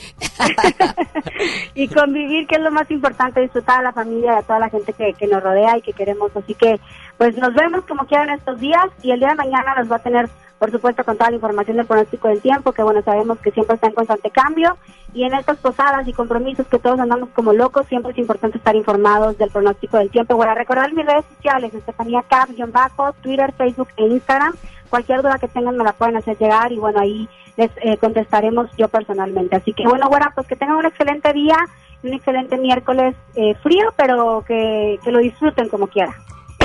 [1.75, 4.69] y convivir, que es lo más importante, disfrutar a la familia y a toda la
[4.69, 6.31] gente que, que nos rodea y que queremos.
[6.37, 6.79] Así que,
[7.17, 10.03] pues nos vemos como quieran estos días y el día de mañana nos va a
[10.03, 10.29] tener,
[10.59, 13.75] por supuesto, con toda la información del pronóstico del tiempo, que bueno, sabemos que siempre
[13.75, 14.77] está en constante cambio.
[15.13, 18.75] Y en estas posadas y compromisos que todos andamos como locos, siempre es importante estar
[18.75, 20.37] informados del pronóstico del tiempo.
[20.37, 24.55] Bueno, recordar mis redes sociales, Estefanía Cap, bajo, Twitter, Facebook e Instagram.
[24.91, 28.71] Cualquier duda que tengan me la pueden hacer llegar y bueno, ahí les eh, contestaremos
[28.77, 29.57] yo personalmente.
[29.57, 31.57] Así que bueno, bueno, pues que tengan un excelente día,
[32.03, 36.15] un excelente miércoles eh, frío, pero que, que lo disfruten como quieran.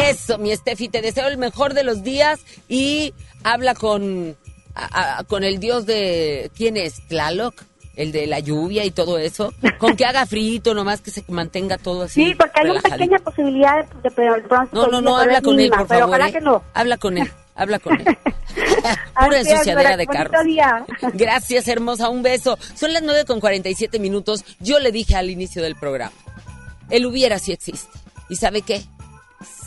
[0.09, 4.35] Eso, mi Steffi, te deseo el mejor de los días y habla con,
[4.75, 6.51] a- a- con el dios de...
[6.55, 7.07] ¿Quién es?
[7.07, 7.63] ¿Tlaloc?
[7.95, 9.53] El de la lluvia y todo eso.
[9.77, 12.23] Con que haga frito, nomás que se mantenga todo así.
[12.25, 15.59] Sí, porque hay una pequeña posibilidad de, de, de pronóstico No, no, no, habla con
[15.59, 16.09] él, por pero favor.
[16.09, 16.31] ojalá ¿eh?
[16.31, 16.63] que no.
[16.73, 18.05] Habla con él, habla con él.
[19.23, 20.41] Pura ensuciadera de carros.
[21.13, 22.07] Gracias, hermosa.
[22.09, 22.57] Un beso.
[22.75, 24.45] Son las 9 con 47 minutos.
[24.59, 26.13] Yo le dije al inicio del programa.
[26.89, 27.89] El hubiera sí existe.
[28.29, 28.81] ¿Y sabe qué?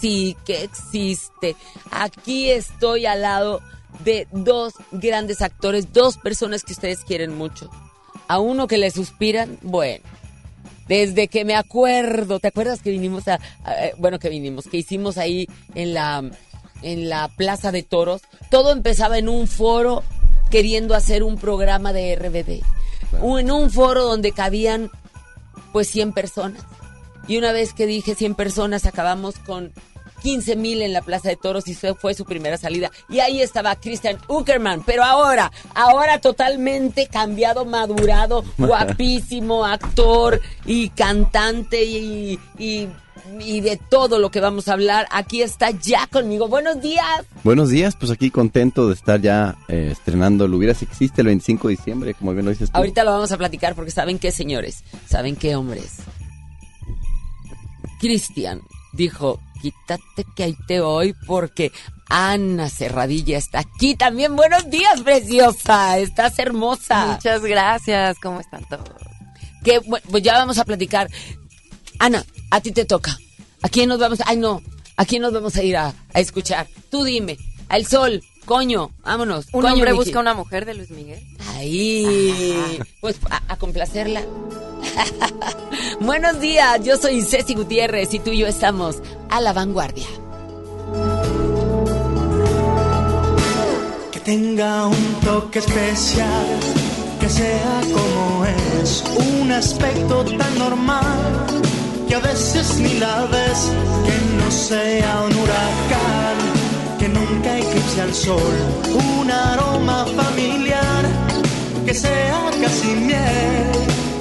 [0.01, 1.57] Sí que existe.
[1.91, 3.61] Aquí estoy al lado
[4.05, 7.71] de dos grandes actores, dos personas que ustedes quieren mucho.
[8.29, 10.03] A uno que le suspiran, bueno.
[10.89, 14.77] Desde que me acuerdo, ¿te acuerdas que vinimos a, a- eh, bueno, que vinimos, que
[14.77, 16.23] hicimos ahí en la,
[16.83, 18.21] en la Plaza de Toros?
[18.51, 20.03] Todo empezaba en un foro
[20.51, 22.63] queriendo hacer un programa de RBD.
[23.23, 24.91] En un foro donde cabían,
[25.73, 26.63] pues, 100 personas.
[27.27, 29.73] Y una vez que dije 100 personas, acabamos con
[30.25, 32.91] 15 mil en la Plaza de Toros y fue, su primera salida.
[33.11, 41.85] Y ahí estaba Christian Uckerman, pero ahora, ahora totalmente cambiado, madurado, guapísimo, actor y cantante
[41.85, 42.89] y, y,
[43.41, 45.07] y de todo lo que vamos a hablar.
[45.11, 46.49] Aquí está ya conmigo.
[46.49, 47.05] Buenos días.
[47.43, 51.27] Buenos días, pues aquí contento de estar ya eh, estrenando Lo hubiera si existe el
[51.27, 52.79] 25 de diciembre, como bien lo dices tú.
[52.79, 55.99] Ahorita lo vamos a platicar porque saben qué, señores, saben qué, hombres.
[58.09, 58.61] Cristian
[58.93, 61.73] dijo, quítate que ahí te voy porque
[62.11, 64.37] Ana Cerradilla está aquí también.
[64.37, 65.97] Buenos días, preciosa.
[65.97, 67.07] Estás hermosa.
[67.07, 68.19] Muchas gracias.
[68.23, 68.85] ¿Cómo están todos?
[69.65, 71.09] Que, bu- pues ya vamos a platicar.
[71.99, 73.17] Ana, a ti te toca.
[73.63, 74.19] ¿A quién nos vamos?
[74.27, 74.61] Ay, no.
[74.99, 76.69] ¿A quién nos vamos a ir a, a escuchar?
[76.91, 77.39] Tú dime.
[77.71, 78.23] Al sol.
[78.45, 79.47] Coño, vámonos.
[79.53, 80.05] Un Coño, hombre Miki.
[80.05, 81.23] busca una mujer de Luis Miguel.
[81.55, 82.79] Ahí.
[83.01, 84.23] Pues a, a complacerla.
[86.01, 88.97] Buenos días, yo soy Ceci Gutiérrez y tú y yo estamos
[89.31, 90.07] a la vanguardia.
[94.13, 96.47] Que tenga un toque especial,
[97.21, 98.45] que sea como
[98.83, 99.05] es,
[99.41, 101.47] un aspecto tan normal,
[102.09, 103.71] que a veces ni la ves,
[104.05, 106.37] que no sea un huracán,
[107.05, 108.55] que nunca eclipse al sol,
[109.21, 111.05] un aroma familiar,
[111.85, 113.73] que sea casi miel,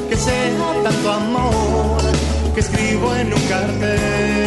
[0.09, 2.01] que sea tanto amor,
[2.53, 4.42] que escribo en un cartel.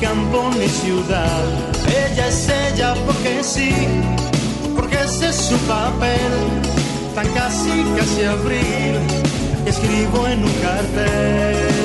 [0.00, 1.44] Campo ni ciudad.
[1.86, 3.70] Ella es ella porque sí,
[4.76, 6.32] porque ese es su papel.
[7.14, 8.96] Tan casi, casi abril,
[9.66, 11.77] escribo en un cartel.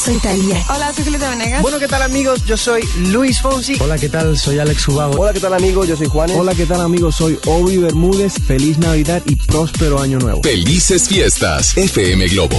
[0.00, 0.64] soy Talía.
[0.74, 1.62] Hola, soy Julieta Venegas.
[1.62, 2.44] Bueno, ¿qué tal amigos?
[2.46, 2.82] Yo soy
[3.12, 3.76] Luis Fonsi.
[3.80, 4.36] Hola, ¿qué tal?
[4.38, 5.20] Soy Alex Subajo.
[5.20, 5.88] Hola, ¿qué tal amigos?
[5.88, 6.30] Yo soy Juan.
[6.30, 7.16] Hola, ¿qué tal amigos?
[7.16, 8.34] Soy Obi Bermúdez.
[8.46, 10.42] Feliz Navidad y próspero año nuevo.
[10.42, 12.56] Felices fiestas, FM Globo.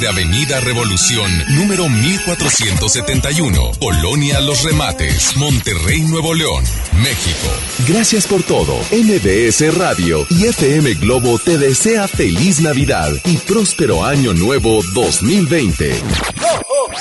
[0.00, 6.64] Desde Avenida Revolución, número 1471, Colonia Los Remates, Monterrey, Nuevo León,
[7.02, 7.48] México.
[7.86, 8.78] Gracias por todo.
[8.92, 15.94] MBS Radio y FM Globo te desea feliz Navidad y próspero año nuevo 2020.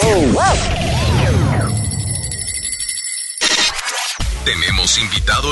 [0.02, 0.79] Tenemos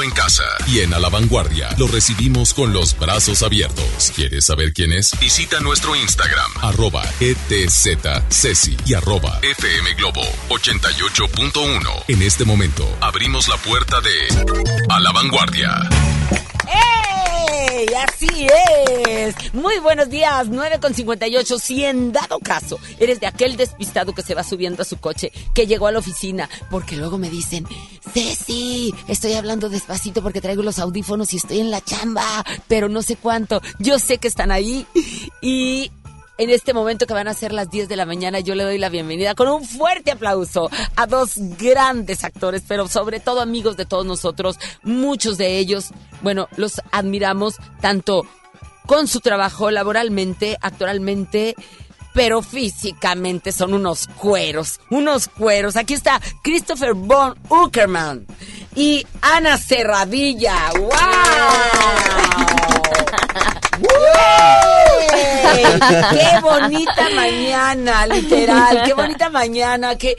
[0.03, 4.11] en casa y en A la Vanguardia lo recibimos con los brazos abiertos.
[4.15, 5.17] ¿Quieres saber quién es?
[5.19, 12.03] Visita nuestro Instagram, arroba ETZCeci y arroba FM Globo 88.1.
[12.07, 15.89] En este momento abrimos la puerta de A la Vanguardia.
[16.67, 17.87] ¡Ey!
[17.95, 18.47] Así
[19.05, 19.35] es.
[19.53, 21.59] Muy buenos días, 9 con 58.
[21.59, 25.31] Si en dado caso eres de aquel despistado que se va subiendo a su coche,
[25.57, 27.65] que llegó a la oficina, porque luego me dicen,
[28.13, 33.01] Ceci, estoy hablando despacito porque traigo los audífonos y estoy en la chamba, pero no
[33.01, 33.59] sé cuánto.
[33.79, 34.85] Yo sé que están ahí
[35.41, 35.91] y
[36.37, 38.77] en este momento que van a ser las 10 de la mañana, yo le doy
[38.77, 43.87] la bienvenida con un fuerte aplauso a dos grandes actores, pero sobre todo amigos de
[43.87, 44.59] todos nosotros.
[44.83, 45.89] Muchos de ellos,
[46.21, 48.27] bueno, los admiramos tanto
[48.85, 51.55] con su trabajo laboralmente, actualmente,
[52.17, 55.75] pero físicamente son unos cueros, unos cueros.
[55.75, 58.25] Aquí está Christopher Von Uckerman
[58.75, 60.71] y Ana Serradilla.
[60.79, 60.87] ¡Wow!
[66.09, 68.81] ¡Qué bonita mañana, literal!
[68.83, 69.95] ¡Qué bonita mañana!
[69.95, 70.17] Que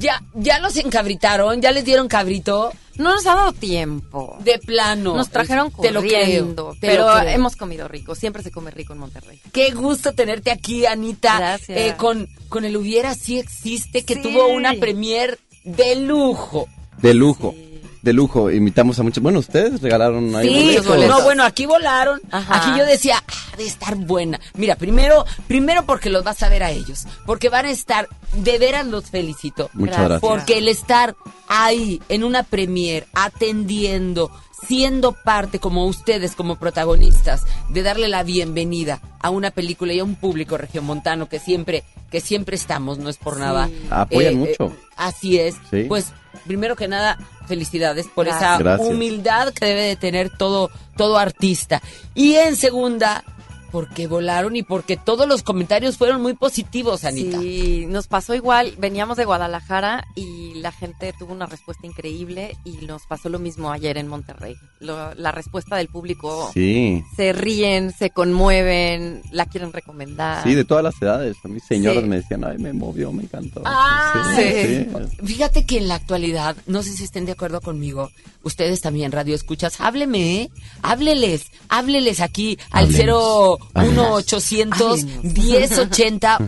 [0.00, 2.72] ya, ya los encabritaron, ya les dieron cabrito.
[2.96, 4.36] No nos ha dado tiempo.
[4.40, 5.16] De plano.
[5.16, 7.28] Nos trajeron Te lo creo, corriendo, te pero lo creo.
[7.30, 8.14] hemos comido rico.
[8.14, 9.40] Siempre se come rico en Monterrey.
[9.52, 11.38] Qué gusto tenerte aquí, Anita.
[11.38, 11.78] Gracias.
[11.78, 14.22] Eh, con, con el Hubiera Sí Existe, que Sí.
[14.22, 16.68] tuvo una premier de lujo.
[17.00, 17.54] De lujo.
[18.02, 18.50] De lujo.
[18.50, 19.22] Invitamos a muchos.
[19.22, 21.08] Bueno, ustedes regalaron ahí Sí, boletos.
[21.18, 22.20] no, bueno, aquí volaron.
[22.30, 22.56] Ajá.
[22.56, 24.40] Aquí yo decía, ah, de estar buena.
[24.54, 27.04] Mira, primero, primero porque los vas a ver a ellos.
[27.26, 29.68] Porque van a estar, de veras los felicito.
[29.74, 30.20] Muchas gracias.
[30.20, 31.14] Porque el estar
[31.48, 34.30] ahí en una premier, atendiendo,
[34.66, 40.04] siendo parte como ustedes, como protagonistas, de darle la bienvenida a una película y a
[40.04, 43.68] un público regiomontano que siempre, que siempre estamos, no es por nada.
[43.90, 44.72] Apoyan mucho.
[44.96, 45.56] así es.
[45.70, 45.84] Sí.
[45.88, 46.12] Pues,
[46.46, 48.60] primero que nada, felicidades por Gracias.
[48.60, 51.82] esa humildad que debe de tener todo, todo artista.
[52.14, 53.24] Y en segunda,
[53.70, 57.38] porque volaron y porque todos los comentarios fueron muy positivos, Anita.
[57.40, 58.74] Sí, nos pasó igual.
[58.78, 63.70] Veníamos de Guadalajara y la gente tuvo una respuesta increíble y nos pasó lo mismo
[63.72, 64.56] ayer en Monterrey.
[64.80, 66.50] Lo- la respuesta del público.
[66.54, 67.02] Sí.
[67.16, 70.42] Se ríen, se conmueven, la quieren recomendar.
[70.42, 71.36] Sí, de todas las edades.
[71.44, 72.08] A mí señoras Sí.
[72.08, 73.62] me decían, ay, me movió, me encantó.
[73.64, 74.86] Ah, Sí, sí.
[75.18, 75.26] sí.
[75.26, 78.10] Fíjate que en la actualidad, no sé si estén de acuerdo conmigo,
[78.42, 80.50] ustedes también, radio escuchas, hábleme, ¿eh?
[80.82, 84.76] hábleles, hábleles aquí al 01800 1080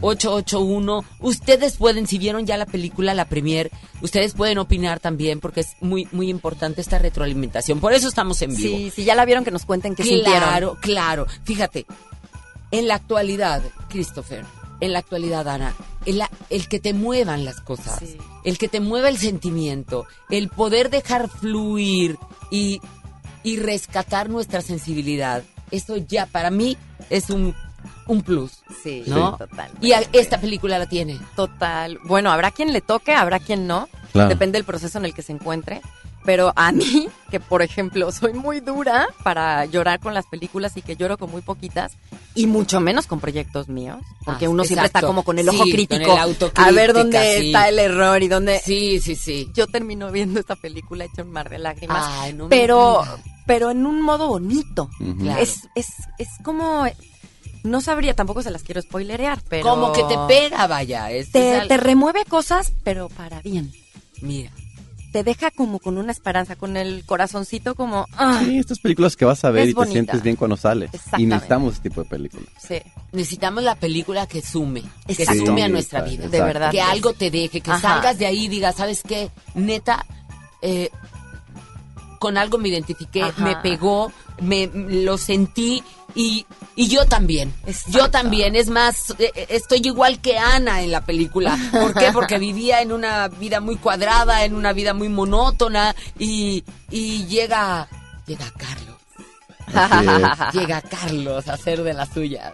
[0.00, 1.04] 881.
[1.20, 5.76] Ustedes pueden, si vieron ya la película, la premier, ustedes pueden opinar también porque es
[5.80, 7.80] muy, muy importante esta retroalimentación.
[7.80, 8.76] Por eso estamos en vivo.
[8.76, 10.42] Sí, si ya la vieron, que nos cuenten qué sintieron.
[10.42, 11.26] Claro, claro.
[11.44, 11.86] Fíjate,
[12.70, 14.44] en la actualidad, Christopher,
[14.80, 15.74] en la actualidad, Ana,
[16.06, 18.16] el, el que te muevan las cosas, Sí.
[18.44, 22.16] el que te mueva el sentimiento, el poder dejar fluir
[22.50, 22.80] y,
[23.44, 26.76] y rescatar nuestra sensibilidad, eso ya para mí
[27.10, 27.54] es un,
[28.06, 28.60] un plus.
[28.82, 29.36] Sí, ¿no?
[29.36, 29.70] total.
[29.80, 31.18] Y a- esta película la tiene.
[31.34, 31.98] Total.
[32.04, 33.88] Bueno, habrá quien le toque, habrá quien no.
[34.12, 34.28] Claro.
[34.28, 35.80] Depende del proceso en el que se encuentre.
[36.24, 40.82] Pero a mí, que por ejemplo soy muy dura para llorar con las películas y
[40.82, 41.94] que lloro con muy poquitas,
[42.36, 45.56] y mucho menos con proyectos míos, porque Ah, uno siempre está como con el Sí,
[45.56, 47.46] ojo con crítico, el a ver dónde sí.
[47.46, 48.60] está el error y dónde...
[48.64, 49.50] Sí, sí, sí.
[49.52, 53.02] Yo termino viendo esta película hecha un mar de lágrimas, Ay, no me pero.
[53.46, 54.88] Pero en un modo bonito.
[55.18, 55.40] Claro.
[55.40, 55.88] Es, es,
[56.18, 56.86] es como...
[57.64, 59.62] No sabría, tampoco se las quiero spoilerear, pero...
[59.68, 61.10] Como que te pega, vaya.
[61.12, 63.72] Es, Te, es al- te remueve cosas, pero para bien.
[64.20, 64.50] Mira.
[65.12, 68.06] Te deja como con una esperanza, con el corazoncito como...
[68.16, 70.90] ah, Sí, estas películas que vas a ver Es y te sientes bien cuando sales.
[71.18, 72.48] Y necesitamos ese tipo de películas.
[72.58, 72.76] sí.
[73.12, 76.16] Necesitamos la película que sume, que sume a nuestra exacto.
[76.22, 76.28] vida.
[76.30, 76.70] De verdad.
[76.70, 77.80] Que algo te deje, que Ajá.
[77.80, 79.30] salgas de ahí y digas, ¿sabes qué?
[79.54, 80.04] Neta,
[80.62, 80.88] eh,
[82.22, 83.42] con algo me identifiqué, Ajá.
[83.42, 85.82] me pegó, me lo sentí
[86.14, 86.46] y,
[86.76, 87.52] y yo también.
[87.66, 87.98] Exacto.
[87.98, 88.54] Yo también.
[88.54, 91.58] Es más, eh, eh, estoy igual que Ana en la película.
[91.72, 92.12] ¿Por qué?
[92.12, 96.62] Porque vivía en una vida muy cuadrada, en una vida muy monótona y,
[96.92, 97.88] y llega,
[98.24, 98.92] llega Carlos.
[100.52, 102.52] Llega Carlos a hacer de las suyas.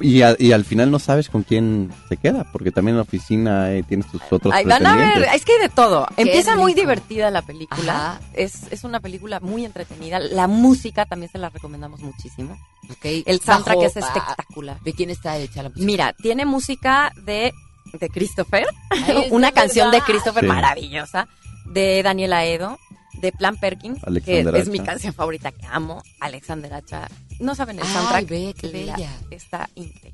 [0.00, 3.02] Y, a- y al final no sabes con quién se queda, porque también en la
[3.02, 6.06] oficina eh, tienes tus otros Ay, van a ver, es que hay de todo.
[6.16, 8.20] Empieza muy divertida la película.
[8.32, 10.20] Es, es una película muy entretenida.
[10.20, 12.56] La música también se la recomendamos muchísimo.
[13.02, 14.80] El soundtrack Bajo- es espectacular.
[14.80, 15.84] ¿De quién está hecha la música?
[15.86, 17.52] Mira, tiene música de,
[17.98, 20.00] de Christopher, Ay, una de canción de.
[20.00, 20.48] Christopher Sí.
[20.48, 21.28] maravillosa,
[21.66, 22.78] de Daniela Edo,
[23.20, 27.08] de Plan Perkins, Alexander que es mi canción favorita que amo, Alexander Hacha.
[27.40, 28.28] No saben el Ay, soundtrack.
[28.28, 29.12] ve, qué la- bella.
[29.30, 30.12] Está increíble.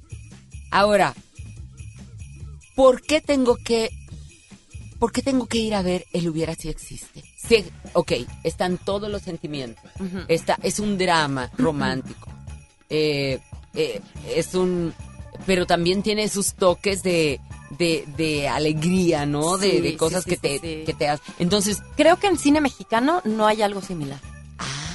[0.71, 1.15] Ahora,
[2.75, 3.91] ¿por qué tengo que,
[4.99, 7.23] por qué tengo que ir a ver El hubiera si existe?
[7.37, 9.85] Sí, ok, están todos los sentimientos.
[10.29, 12.29] Está, es un drama romántico.
[12.89, 13.39] Eh,
[13.75, 14.01] eh,
[14.35, 14.95] es un,
[15.47, 17.41] pero también tiene sus toques de,
[17.79, 19.59] de, de alegría, ¿no?
[19.59, 20.83] de, Sí, de sí, cosas sí, que sí, te, sí.
[20.87, 21.35] que te hacen.
[21.39, 24.19] Entonces, Creo que en cine mexicano no hay algo similar.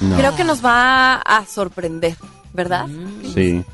[0.00, 0.16] No.
[0.16, 2.16] Creo que nos va a sorprender,
[2.52, 2.86] ¿verdad?
[2.86, 3.34] Mm.
[3.34, 3.64] Sí.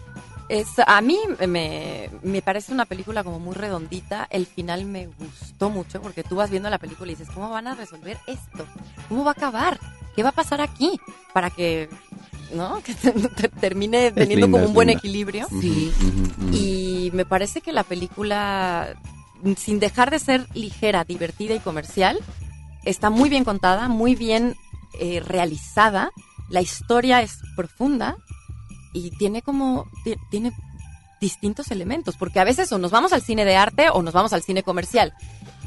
[0.49, 4.27] Es, a mí me, me parece una película como muy redondita.
[4.31, 7.67] El final me gustó mucho porque tú vas viendo la película y dices, ¿cómo van
[7.67, 8.65] a resolver esto?
[9.09, 9.81] ¿Cómo va a acabar?
[10.15, 11.01] ¿Qué va a pasar aquí?
[11.35, 11.89] Para que,
[12.53, 12.81] ¿no?
[12.85, 14.99] Que te- te- termine teniendo linda, como un buen linda.
[14.99, 15.47] equilibrio.
[15.61, 15.93] Sí.
[16.53, 18.95] Y me parece que la película,
[19.57, 22.19] sin dejar de ser ligera, divertida y comercial,
[22.85, 24.57] está muy bien contada, muy bien
[25.01, 26.11] eh, realizada.
[26.49, 28.17] La historia es profunda
[28.93, 30.53] y tiene como ti- tiene
[31.21, 34.33] distintos elementos, porque a veces o nos vamos al cine de arte o nos vamos
[34.33, 35.13] al cine comercial.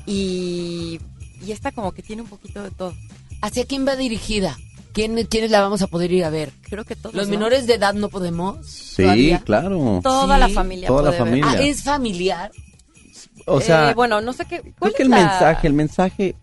[0.06, 1.00] Y,
[1.46, 2.94] y esta como que tiene un poquito de todo.
[3.42, 4.58] ¿hacia quién va dirigida?
[5.00, 6.52] ¿Quién, ¿Quiénes la vamos a poder ir a ver?
[6.64, 7.16] Creo que todos.
[7.16, 7.32] ¿Los ¿no?
[7.32, 8.66] menores de edad no podemos?
[8.68, 9.40] Sí, todavía?
[9.46, 10.02] claro.
[10.04, 10.88] Toda Sí, la familia.
[10.88, 11.20] toda la ver.
[11.20, 11.46] familia.
[11.48, 12.52] Ah, ¿es familiar?
[13.46, 14.62] O sea, Eh, bueno, no sé qué.
[14.78, 16.36] ¿cuál creo que es el la- mensaje, el mensaje,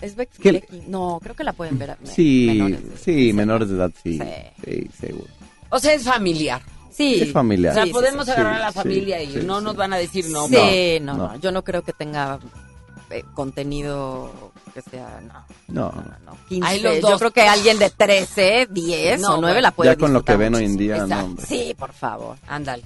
[0.00, 0.82] Es Becky- que- Becky.
[0.88, 1.96] No, creo que la pueden ver.
[2.02, 4.24] sí, menores de- sí, menores de edad, sí, Sí.
[4.64, 5.28] sí, seguro.
[5.70, 6.60] O sea, es familiar.
[6.90, 7.20] Sí.
[7.22, 7.72] Es familiar.
[7.72, 9.64] O sea, podemos sí, agarrar sí, a la sí, familia y sí, no sí.
[9.64, 10.48] nos van a decir no.
[10.48, 11.28] Sí, no, no.
[11.28, 12.40] no, Yo no creo que tenga
[13.10, 15.20] eh, contenido que sea.
[15.68, 15.90] No.
[15.92, 16.68] No, no, 15.
[16.68, 17.18] Ahí los Yo dos.
[17.18, 20.24] creo que alguien de 13, 10 No, o 9 bueno, la puede ya con lo
[20.24, 21.46] que ven hoy en día, no, hombre.
[21.46, 22.36] Sí, por favor.
[22.48, 22.82] Ándale.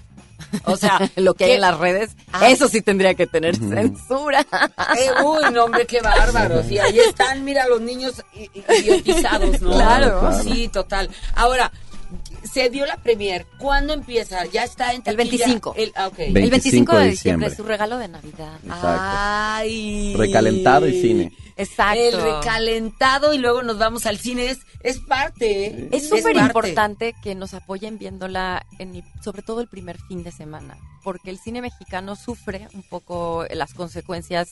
[0.64, 2.48] O sea, Lo que hay en las redes, Ah.
[2.50, 4.40] eso sí tendría que tener censura.
[4.98, 6.70] Eh, uy, no, hombre, qué bárbaros.
[6.70, 9.70] Y ahí están, mira, los niños idiotizados, ¿no?
[9.72, 10.20] Claro.
[10.20, 10.42] Claro.
[10.42, 11.08] Sí, total.
[11.34, 11.72] Ahora,
[12.46, 13.46] se dio la premier.
[13.58, 14.44] ¿Cuándo empieza?
[14.46, 15.46] Ya está en El taquilla?
[15.46, 15.74] 25.
[15.76, 16.18] El, ah, ok.
[16.18, 17.54] El 25 de 25 de diciembre, diciembre.
[17.56, 18.54] su regalo de Navidad.
[18.64, 18.86] Exacto.
[18.90, 20.14] Ay.
[20.16, 21.32] Recalentado y cine.
[21.56, 22.00] Exacto.
[22.00, 24.50] El recalentado y luego nos vamos al cine.
[24.50, 25.88] Es, es parte.
[25.92, 30.32] Es súper importante que nos apoyen viéndola, en el- sobre todo el primer fin de
[30.32, 34.50] semana, porque el cine mexicano sufre un poco las consecuencias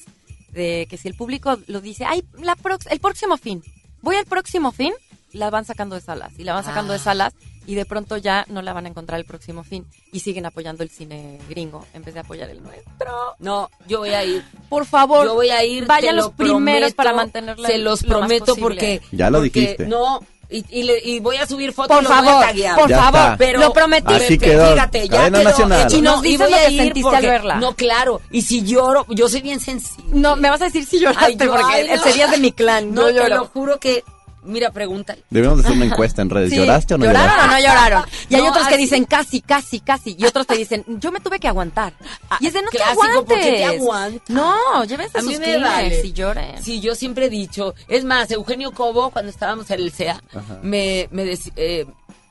[0.53, 3.63] de que si el público lo dice, ay, la prox- el próximo fin,
[4.03, 4.93] voy al próximo fin,
[5.33, 7.03] la van sacando de salas y la van sacando de Ah.
[7.03, 7.35] salas
[7.67, 10.83] y de pronto ya no la van a encontrar el próximo fin y siguen apoyando
[10.83, 13.35] el cine gringo en vez de apoyar el nuestro.
[13.39, 14.45] No, yo voy a ir.
[14.69, 15.87] Por favor, Yo voy a ir.
[15.87, 19.01] vayan los lo primeros prometo, para mantenerla Se los lo prometo porque.
[19.13, 19.87] Ya lo porque dijiste.
[19.87, 20.21] No.
[20.51, 22.79] Y, y, le- y voy a subir fotos Por y los voy a favor, taguear.
[22.79, 23.37] por Ya favor, está.
[23.39, 24.25] pero lo prometiste.
[24.25, 24.73] Así quedó.
[24.75, 25.89] Fíjate, ya quedó nacional.
[25.93, 27.55] Y nos No, dices voy lo a que ir sentiste al porque- verla.
[27.57, 28.21] No, claro.
[28.31, 30.05] Y si lloro, yo soy bien sensible.
[30.15, 32.03] No, me vas a decir si lloraste Ay, yo- porque ay, no.
[32.03, 32.93] serías de mi clan.
[32.95, 33.37] No, yo te lloro.
[33.37, 34.05] lo juro que.
[34.45, 35.23] Mira, pregúntale.
[35.31, 36.51] Debemos de hacer una encuesta en redes.
[36.55, 37.49] Sí, ¿Lloraste o no ¿Lloraron lloraste?
[37.49, 38.05] o no lloraron?
[38.29, 40.15] Y hay otros que dicen casi, casi, casi.
[40.19, 41.95] Y otros te dicen, yo me tuve que aguantar.
[42.41, 43.17] Y es de no te aguantes.
[43.25, 44.31] ¿por qué te aguantas?
[44.31, 46.07] No, llévense A mí sus me Kleenex vale.
[46.07, 46.63] y lloren.
[46.63, 47.75] Sí, yo siempre he dicho.
[47.89, 50.59] Es más, Eugenio Cobo, cuando estábamos en el CEA, Ajá.
[50.63, 51.87] me, me eh,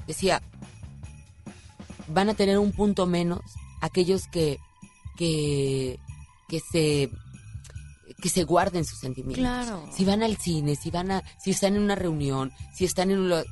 [0.07, 0.41] decía,
[2.07, 3.41] van a tener un punto menos
[3.81, 4.59] aquellos que,
[5.17, 5.99] que,
[6.47, 7.09] que se
[8.21, 9.39] que se guarden sus sentimientos.
[9.39, 9.87] Claro.
[9.95, 13.19] Si van al cine, si van a, si están en una reunión, si están en
[13.19, 13.43] un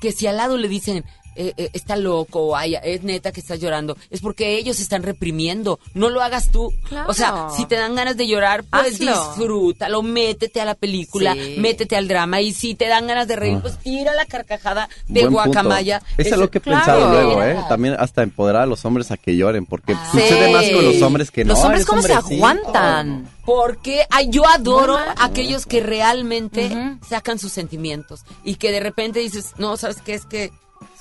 [0.00, 1.04] que si al lado le dicen
[1.36, 5.02] eh, eh, está loco o "Ay, es neta que estás llorando, es porque ellos están
[5.02, 5.78] reprimiendo.
[5.94, 6.72] No lo hagas tú.
[6.88, 7.10] Claro.
[7.10, 9.12] O sea, si te dan ganas de llorar, pues Hazlo.
[9.36, 11.56] disfrútalo, métete a la película, Sí.
[11.58, 12.40] métete al drama.
[12.40, 13.62] Y si te dan ganas de reír, Ah.
[13.62, 15.44] pues tira la carcajada de Buen punto.
[15.50, 16.02] guacamaya.
[16.18, 16.84] Es Eso- lo que he claro.
[16.84, 17.58] pensado luego, ¿eh?
[17.68, 20.08] También hasta empoderar a los hombres a que lloren, porque Ah.
[20.10, 20.52] sucede Sí.
[20.52, 21.54] más con los hombres que no.
[21.54, 23.28] Los hombres cómo se aguantan.
[23.44, 26.70] Porque ay, yo adoro a aquellos que realmente
[27.08, 30.14] sacan sus sentimientos y que de repente dices, no, ¿sabes qué?
[30.14, 30.50] Es que, es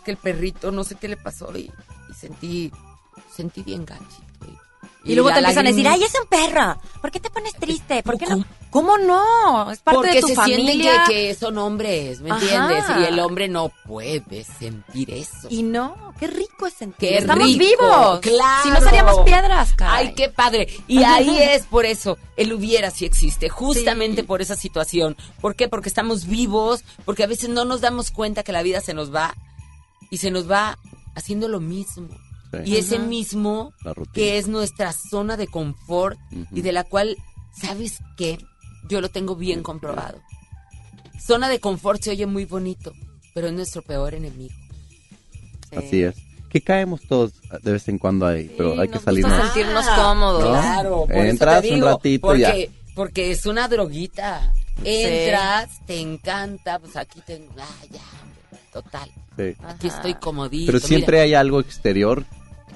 [0.04, 1.72] que el perrito, no sé qué le pasó y,
[2.10, 2.72] y sentí,
[3.36, 4.24] sentí bien gachito.
[5.06, 6.80] Y, luego te empiezan a decir, ay, es un perro.
[7.02, 8.02] ¿Por qué te pones triste?
[8.04, 8.36] ¿Por qué no?
[8.70, 8.94] ¿Cómo?
[8.94, 9.70] ¿Cómo no?
[9.70, 10.66] Es parte Porque de tu se familia.
[10.66, 12.40] sienten que, que son hombres, ¿me Ajá.
[12.42, 12.86] entiendes?
[13.02, 15.48] Y el hombre no puede sentir eso.
[15.50, 17.10] Y no, qué rico es sentir.
[17.10, 18.20] Qué Estamos rico, vivos.
[18.22, 18.64] Claro.
[18.64, 20.08] Si no seríamos piedras, caray.
[20.08, 20.70] Ay, qué padre.
[20.88, 24.28] Y ahí es por eso, el hubiera si existe, justamente Sí.
[24.28, 25.18] por esa situación.
[25.42, 25.68] ¿Por qué?
[25.68, 29.14] Porque estamos vivos, porque a veces no nos damos cuenta que la vida se nos
[29.14, 29.36] va
[30.10, 30.78] y se nos va
[31.16, 32.08] haciendo lo mismo.
[32.52, 32.60] Sí.
[32.72, 33.06] Y ese Ajá.
[33.06, 34.14] mismo La rutina.
[34.14, 36.46] que es nuestra zona de confort Ujú.
[36.56, 37.18] y de la cual,
[37.60, 38.38] ¿sabes qué?
[38.90, 40.22] Yo lo tengo bien comprobado.
[41.20, 42.94] Zona de confort se oye muy bonito,
[43.34, 44.54] pero es nuestro peor enemigo.
[45.76, 46.16] Así es.
[46.50, 47.34] Que caemos todos
[47.64, 49.32] de vez en cuando ahí, pero hay que nos salirnos.
[49.36, 50.44] gusta sentirnos cómodos.
[50.44, 50.50] ¿No?
[50.52, 52.40] Claro, por Entras eso te digo, un ratito porque,
[52.72, 52.92] ya.
[52.94, 54.54] Porque es una droguita.
[54.84, 58.02] Entras, te encanta, pues aquí tengo, ah, ya,
[58.72, 59.10] total.
[59.38, 59.56] Sí.
[59.68, 60.68] Aquí estoy comodito.
[60.72, 61.24] Pero siempre mira.
[61.24, 62.24] hay algo exterior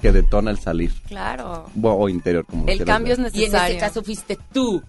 [0.02, 0.92] que detona el salir.
[1.06, 1.66] Claro.
[1.82, 3.30] O, o interior, como El cambio es ver.
[3.34, 3.80] Y en este necesario.
[3.80, 4.82] caso fuiste tú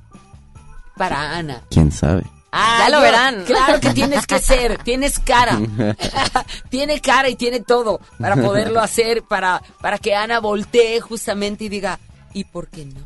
[0.98, 1.62] para Ana.
[1.70, 2.24] ¿Quién sabe?
[2.52, 3.44] Ah, Ya lo verán.
[3.46, 5.60] Claro que tienes que ser, tienes cara.
[6.70, 11.70] tiene cara y tiene todo para poderlo hacer, para, para que Ana voltee justamente y
[11.70, 12.00] diga,
[12.34, 13.02] ¿y por qué no?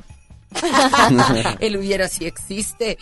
[1.60, 2.98] El hubiera si existe.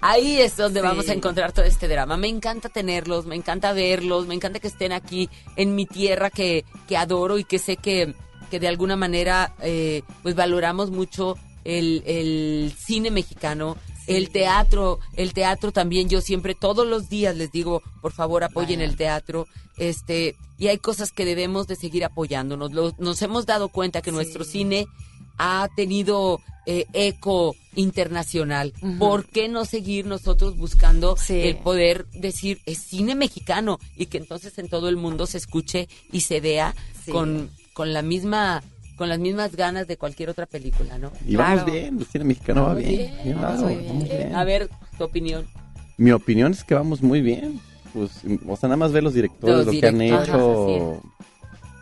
[0.00, 0.86] Ahí es donde Sí.
[0.86, 2.16] vamos a encontrar todo este drama.
[2.16, 6.64] Me encanta tenerlos, me encanta verlos, me encanta que estén aquí en mi tierra que,
[6.88, 8.14] que adoro y que sé que,
[8.50, 13.76] que de alguna manera eh, pues valoramos mucho el, el cine mexicano,
[14.06, 16.08] el teatro, el teatro también.
[16.08, 19.46] Yo siempre todos los días les digo, por favor apoyen el teatro.
[19.76, 22.72] Este, y hay cosas que debemos de seguir apoyándonos.
[22.72, 24.86] Lo- nos hemos dado cuenta que nuestro cine
[25.42, 28.72] ha tenido eh, eco internacional.
[28.98, 31.40] ¿Por qué no seguir nosotros buscando Sí.
[31.40, 35.88] el poder decir es cine mexicano y que entonces en todo el mundo se escuche
[36.12, 37.10] y se vea Sí.
[37.12, 38.62] con, con la misma
[38.96, 41.10] con las mismas ganas de cualquier otra película, ¿no?
[41.26, 41.72] Y vamos Claro.
[41.72, 42.96] bien, el cine mexicano va Vamos bien.
[42.98, 44.18] bien, Bien, vamos vamos, muy vamos bien.
[44.18, 44.34] bien.
[44.34, 44.68] A ver,
[44.98, 45.46] tu opinión.
[45.96, 47.58] Mi opinión es que vamos muy bien.
[47.94, 48.10] Pues,
[48.46, 51.00] o sea, nada más ver los directores, Los lo que han hecho,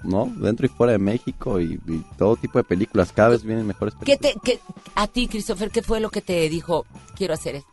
[0.05, 0.27] ¿no?
[0.37, 3.13] Dentro y fuera de México y, y todo tipo de películas.
[3.13, 4.35] Cada vez vienen mejores ¿Qué películas.
[4.45, 4.61] te, qué-
[4.95, 7.71] a ti, Christopher, qué fue lo que te dijo, quiero hacer esto?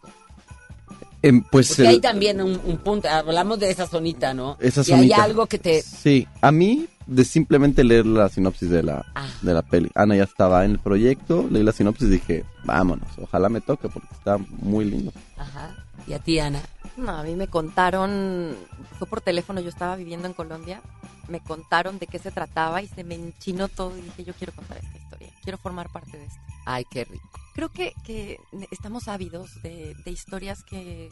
[1.22, 4.58] Em, pues Porque el- hay también un, un punto, hablamos de esa zonita, ¿no?
[4.60, 5.16] Esa y zonita.
[5.16, 5.82] hay algo que te...
[5.82, 9.28] Sí, a mí, de simplemente leer la sinopsis de la, Ah.
[9.42, 9.90] de la peli.
[9.96, 13.90] Ana ya estaba en el proyecto, leí la sinopsis y dije, vámonos, ojalá me toque
[13.90, 15.12] porque está muy lindo.
[15.38, 15.76] Ajá.
[16.08, 16.62] Y a ti, Ana.
[16.98, 18.56] No, a mí me contaron,
[19.00, 20.82] fue por teléfono, yo estaba viviendo en Colombia,
[21.28, 24.54] me contaron de qué se trataba y se me enchinó todo y dije, yo quiero
[24.54, 26.40] contar esta historia, quiero formar parte de esto.
[26.66, 27.30] Ay, qué rico.
[27.54, 28.38] Creo que, que
[28.72, 31.10] estamos ávidos de, de historias que,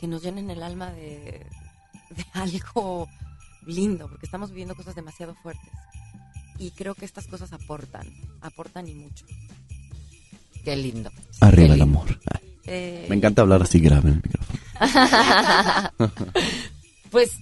[0.00, 1.46] que nos llenen el alma de,
[2.10, 3.08] de algo
[3.66, 5.70] lindo, porque estamos viviendo cosas demasiado fuertes.
[6.58, 8.06] Y creo que estas cosas aportan,
[8.40, 9.26] aportan y mucho.
[10.64, 11.10] Qué lindo.
[11.40, 12.00] Arriba Qué el lindo.
[12.00, 12.20] amor.
[12.64, 14.58] Eh, Me encanta hablar así grave en el micrófono.
[17.10, 17.38] Pues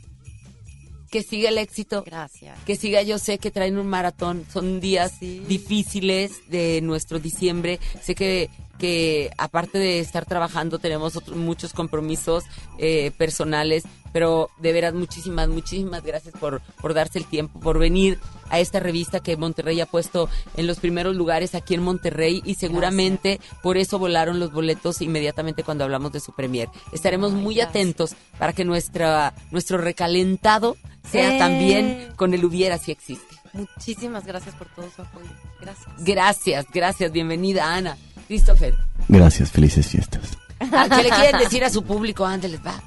[1.14, 2.02] que siga el éxito.
[2.04, 2.58] Gracias.
[2.66, 5.40] Que siga, yo sé que traen un maratón, son días Sí.
[5.46, 7.78] difíciles de nuestro diciembre.
[8.02, 12.44] Sé que, que aparte de estar trabajando tenemos otros, muchos compromisos
[12.78, 18.18] eh, personales, pero de veras muchísimas, muchísimas gracias por, por darse el tiempo, por venir
[18.50, 22.54] a esta revista que Monterrey ha puesto en los primeros lugares aquí en Monterrey y
[22.54, 26.68] seguramente por eso volaron los boletos inmediatamente cuando hablamos de su premier.
[26.92, 27.70] Estaremos Ay, muy gracias.
[27.70, 30.76] atentos para que nuestra, nuestro recalentado
[31.10, 31.38] sea Eh.
[31.38, 33.34] también con el hubiera si existe.
[33.52, 35.30] Muchísimas gracias por todo su apoyo.
[35.60, 35.86] Gracias.
[35.98, 37.96] Gracias, gracias, bienvenida Ana.
[38.26, 38.74] Christopher,
[39.08, 40.38] Gracias, felices fiestas.
[40.60, 42.24] ¿a ¿qué le quieren decir a su público?
[42.24, 42.82] Ándeles, va.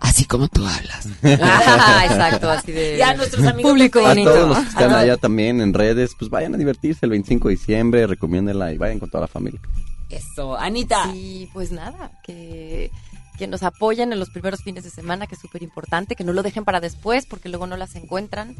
[0.00, 1.08] Así como tú hablas.
[1.40, 2.96] Ah, exacto, así de...
[2.96, 4.32] Ya nuestros amigos Público A bonito.
[4.32, 7.54] todos los que están allá también en redes, pues vayan a divertirse el 25 de
[7.54, 9.60] diciembre, recomiéndenla y vayan con toda la familia.
[10.08, 11.10] Eso, Anita.
[11.12, 12.90] Sí, pues nada, que,
[13.38, 16.32] que nos apoyen en los primeros fines de semana, que es súper importante, que no
[16.32, 18.56] lo dejen para después porque luego no las encuentran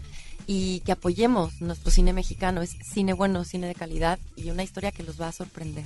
[0.46, 2.62] y que apoyemos nuestro cine mexicano.
[2.62, 5.84] Es cine bueno, cine de calidad y una historia que los va a sorprender.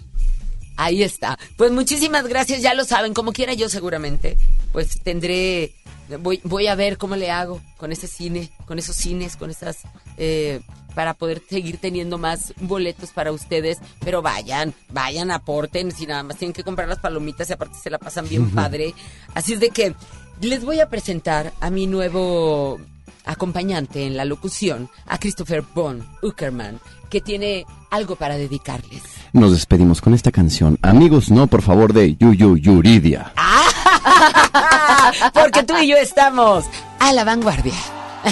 [0.77, 1.39] Ahí está.
[1.57, 4.39] Pues muchísimas gracias, ya lo saben, como quiera yo seguramente,
[4.73, 5.75] pues tendré,
[6.21, 9.79] voy, voy a ver cómo le hago con ese cine, con esos cines, con esas,
[10.17, 10.61] eh,
[10.95, 16.37] para poder seguir teniendo más boletos para ustedes, pero vayan, vayan, aporten, si nada más
[16.37, 18.95] tienen que comprar las palomitas y aparte se la pasan bien padre.
[19.35, 19.95] Así es de que
[20.41, 22.81] les voy a presentar a mi nuevo
[23.25, 29.03] acompañante en la locución, a Christopher Von Uckerman, que tiene algo para dedicarles.
[29.33, 30.79] Nos despedimos con esta canción.
[30.83, 33.33] Amigos, no, por favor, de Yuyu Yuridia.
[35.35, 36.65] Porque tú y yo estamos
[36.99, 37.75] a la vanguardia.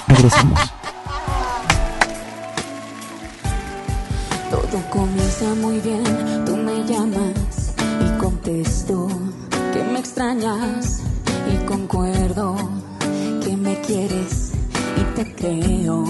[0.09, 0.61] Regresamos.
[4.51, 6.03] Todo comienza muy bien,
[6.45, 7.73] tú me llamas
[8.05, 9.07] y contesto
[9.73, 11.03] que me extrañas
[11.53, 12.57] y concuerdo
[13.45, 14.51] que me quieres
[14.97, 16.05] y te creo.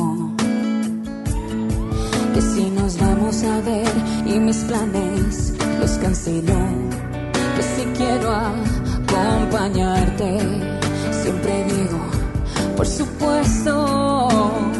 [2.33, 3.93] Que si nos vamos a ver
[4.25, 6.55] y mis planes los cancelo,
[7.57, 10.39] que si quiero acompañarte,
[11.23, 12.01] siempre digo,
[12.75, 14.80] por supuesto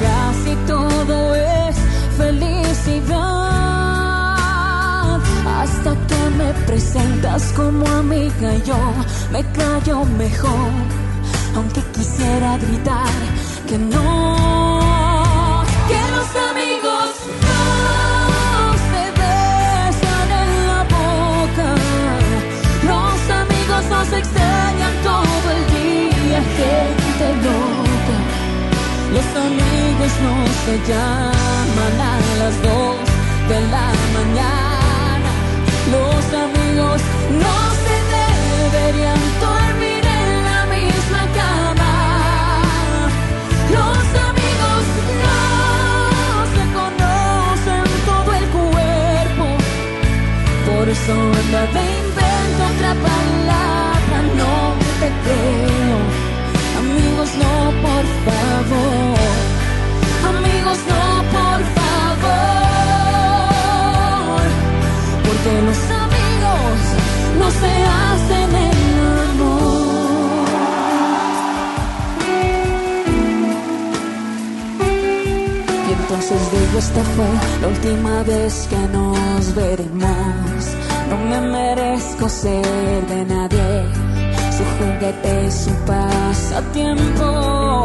[0.00, 1.76] casi todo es
[2.16, 3.20] felicidad.
[5.60, 8.76] Hasta que me presentas como amiga y yo
[9.32, 10.72] me callo mejor,
[11.56, 13.12] aunque quisiera gritar
[13.68, 16.91] que no, que los amigos.
[29.14, 30.34] Los amigos no
[30.64, 32.96] se llaman a las dos
[33.48, 35.30] de la mañana,
[35.92, 36.61] los
[86.72, 87.84] pasatiempo.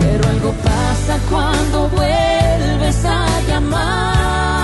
[0.00, 4.62] Pero algo pasa cuando vuelves a llamar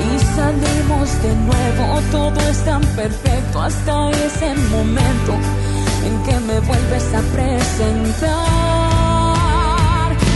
[0.00, 2.00] y salimos de nuevo.
[2.10, 5.32] Todo es tan perfecto hasta ese momento
[6.04, 8.42] en que me vuelves a presentar.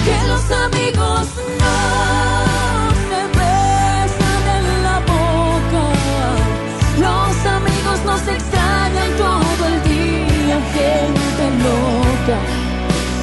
[0.04, 1.35] Que los amigos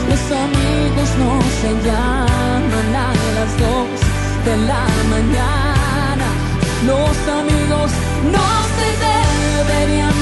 [0.09, 3.89] Los amigos no se llaman a las dos
[4.45, 6.27] de la mañana.
[6.85, 7.91] Los amigos
[8.31, 10.12] no se deberían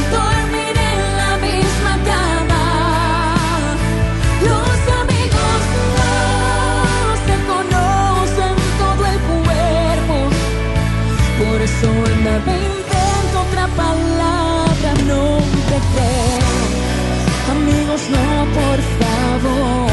[18.11, 18.25] no,
[18.59, 19.91] por favor.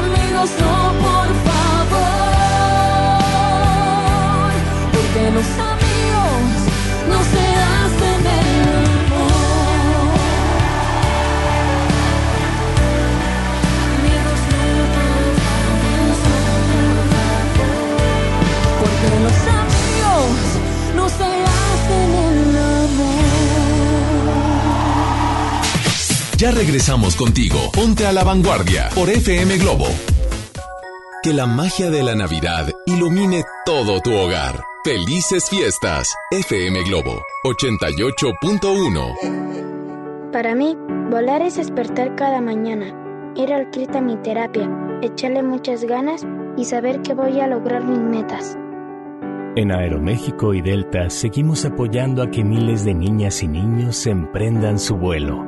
[0.00, 0.74] Amigos, no,
[1.06, 2.08] por favor.
[4.92, 5.48] Porque los
[26.38, 27.58] Ya regresamos contigo.
[27.74, 29.86] Ponte a la vanguardia por FM Globo.
[31.20, 34.62] Que la magia de la Navidad ilumine todo tu hogar.
[34.84, 36.14] Felices fiestas.
[36.30, 40.30] FM Globo 88.1.
[40.30, 40.76] Para mí,
[41.10, 44.70] volar es despertar cada mañana, ir al CRIT a mi terapia,
[45.02, 46.24] echarle muchas ganas
[46.56, 48.56] y saber que voy a lograr mis metas.
[49.56, 54.94] En Aeroméxico y Delta seguimos apoyando a que miles de niñas y niños emprendan su
[54.94, 55.47] vuelo.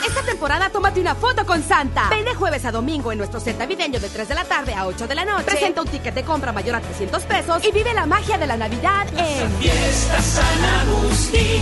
[0.06, 2.10] Esta temporada tómate una foto con Santa.
[2.10, 4.85] Ven de jueves a domingo en nuestro set navideño de 3 de la tarde a
[4.85, 5.44] 8 de la noche.
[5.46, 8.58] Presenta un ticket de compra mayor a 300 pesos y vive la magia de la
[8.58, 11.62] Navidad en Fiesta San Agustín.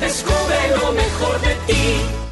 [0.00, 2.27] Descubre lo mejor de ti.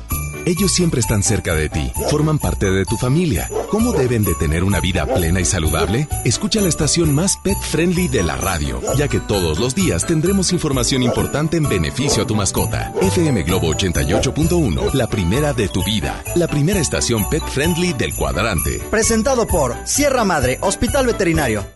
[0.46, 3.50] Ellos siempre están cerca de ti, forman parte de tu familia.
[3.68, 6.06] ¿Cómo deben de tener una vida plena y saludable?
[6.24, 10.52] Escucha la estación más pet friendly de la radio, ya que todos los días tendremos
[10.52, 12.92] información importante en beneficio a tu mascota.
[13.02, 18.80] FM Globo 88.1, la primera de tu vida, la primera estación pet friendly del cuadrante.
[18.88, 21.66] Presentado por Sierra Madre, Hospital Veterinario.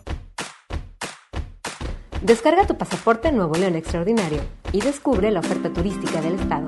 [2.21, 4.39] Descarga tu pasaporte Nuevo León Extraordinario
[4.71, 6.67] y descubre la oferta turística del estado.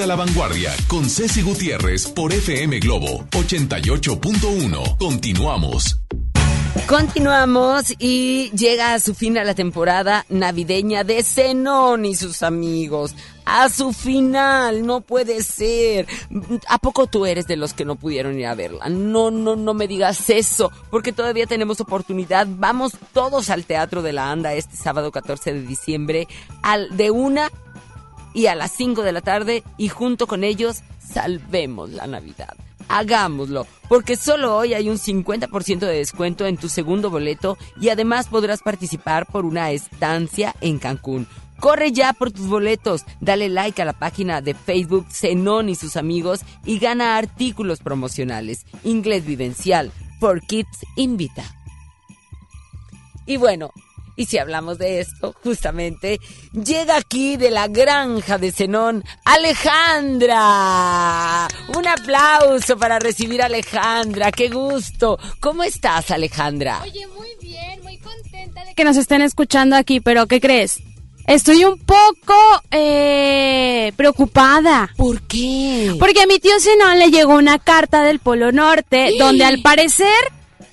[0.00, 4.96] A la Vanguardia con Ceci Gutiérrez por FM Globo 88.1.
[4.96, 6.00] Continuamos.
[6.86, 13.14] Continuamos y llega a su fin a la temporada navideña de Zenón y sus amigos.
[13.44, 16.06] A su final, no puede ser.
[16.68, 18.88] ¿A poco tú eres de los que no pudieron ir a verla?
[18.88, 22.46] No, no, no me digas eso, porque todavía tenemos oportunidad.
[22.48, 26.26] Vamos todos al Teatro de la Anda este sábado 14 de diciembre,
[26.62, 27.50] al de una
[28.34, 32.56] y a las 5 de la tarde, y junto con ellos salvemos la Navidad
[32.90, 38.26] hagámoslo, porque solo hoy hay un 50% de descuento en tu segundo boleto y además
[38.26, 41.28] podrás participar por una estancia en Cancún.
[41.60, 45.96] Corre ya por tus boletos, dale like a la página de Facebook Zenón y sus
[45.96, 48.66] amigos y gana artículos promocionales.
[48.82, 51.44] Inglés vivencial, por Kids Invita.
[53.26, 53.70] Y bueno,
[54.20, 56.20] y si hablamos de esto, justamente,
[56.52, 60.36] llega aquí de la granja de Zenón, Alejandra.
[61.74, 65.18] Un aplauso para recibir a Alejandra, qué gusto.
[65.40, 66.82] ¿Cómo estás, Alejandra?
[66.82, 70.82] Oye, muy bien, muy contenta de que nos estén escuchando aquí, pero ¿qué crees?
[71.26, 72.34] Estoy un poco
[72.70, 74.90] eh, preocupada.
[74.98, 75.96] ¿Por qué?
[75.98, 80.12] Porque a mi tío Zenón le llegó una carta del Polo Norte donde al parecer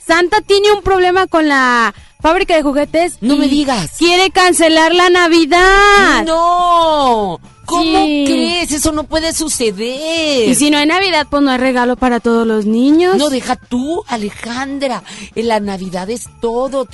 [0.05, 3.17] Santa tiene un problema con la fábrica de juguetes.
[3.21, 3.91] No me digas.
[3.97, 6.23] Quiere cancelar la Navidad.
[6.25, 7.39] No.
[7.67, 8.71] ¿Cómo crees?
[8.71, 10.47] Eso no puede suceder.
[10.47, 13.17] Y si no hay Navidad, pues no hay regalo para todos los niños.
[13.17, 15.03] No, deja tú, Alejandra.
[15.35, 16.87] La Navidad es todo.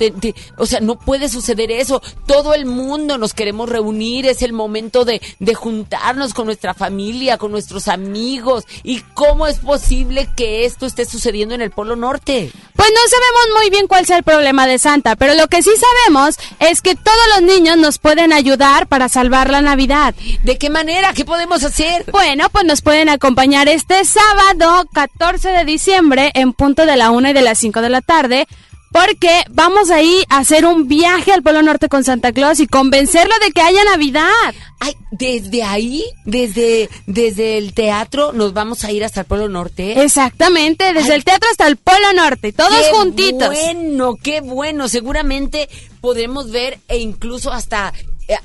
[0.58, 2.02] o sea, no puede suceder eso.
[2.26, 4.26] Todo el mundo nos queremos reunir.
[4.26, 8.64] Es el momento de, de juntarnos con nuestra familia, con nuestros amigos.
[8.82, 12.50] ¿Y cómo es posible que esto esté sucediendo en el Polo Norte?
[12.74, 15.70] Pues no sabemos muy bien cuál sea el problema de Santa, pero lo que sí
[15.70, 20.14] sabemos es que todos los niños nos pueden ayudar para salvar la Navidad.
[20.42, 21.12] ¿De qué manera?
[21.12, 22.04] ¿Qué podemos hacer?
[22.10, 27.30] Bueno, pues nos pueden acompañar este sábado 14 de diciembre en punto de la 1
[27.30, 28.46] y de las 5 de la tarde
[28.94, 33.34] porque vamos ahí a hacer un viaje al Polo Norte con Santa Claus y convencerlo
[33.44, 34.54] de que haya Navidad.
[34.78, 40.00] Ay, desde ahí, desde, desde el teatro, nos vamos a ir hasta el Polo Norte.
[40.00, 43.48] Exactamente, desde el teatro hasta el Polo Norte, todos qué juntitos.
[43.48, 44.86] Bueno, qué bueno.
[44.86, 45.68] Seguramente
[46.00, 47.92] podremos ver e incluso hasta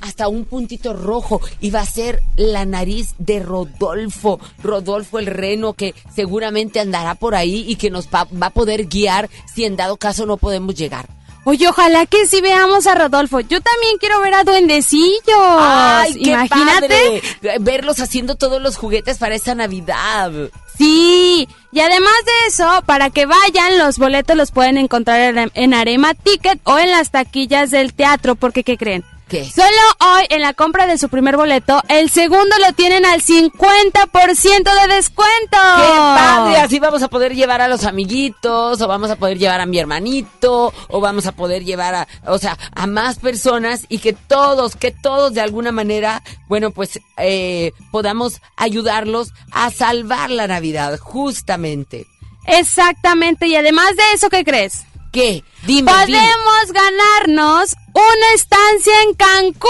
[0.01, 5.73] hasta un puntito rojo y va a ser la nariz de Rodolfo, Rodolfo el reno
[5.73, 9.97] que seguramente andará por ahí y que nos va, a poder guiar si en dado
[9.97, 11.07] caso no podemos llegar.
[11.45, 13.39] Oye, ojalá que sí veamos a Rodolfo.
[13.39, 15.21] Yo también quiero ver a Duendecillos.
[15.57, 17.21] Ay, qué Imagínate
[17.61, 20.31] verlos haciendo todos los juguetes para esa Navidad.
[20.77, 25.73] Sí, y además de eso, para que vayan, los boletos los pueden encontrar en, en
[25.73, 29.03] Arema Ticket o en las taquillas del teatro, porque ¿qué creen?
[29.29, 34.87] Solo hoy, en la compra de su primer boleto, el segundo lo tienen al 50%
[34.87, 35.29] de descuento.
[35.51, 36.57] ¡Qué padre!
[36.57, 39.77] Así vamos a poder llevar a los amiguitos, o vamos a poder llevar a mi
[39.77, 44.75] hermanito, o vamos a poder llevar a, o sea, a más personas y que todos,
[44.75, 52.07] que todos de alguna manera, bueno, pues eh, podamos ayudarlos a salvar la Navidad, justamente.
[52.45, 54.85] Exactamente, y además de eso, ¿qué crees?
[55.11, 55.43] ¿Qué?
[55.65, 55.91] Dime.
[55.91, 59.69] Podemos ganarnos una estancia en Cancún.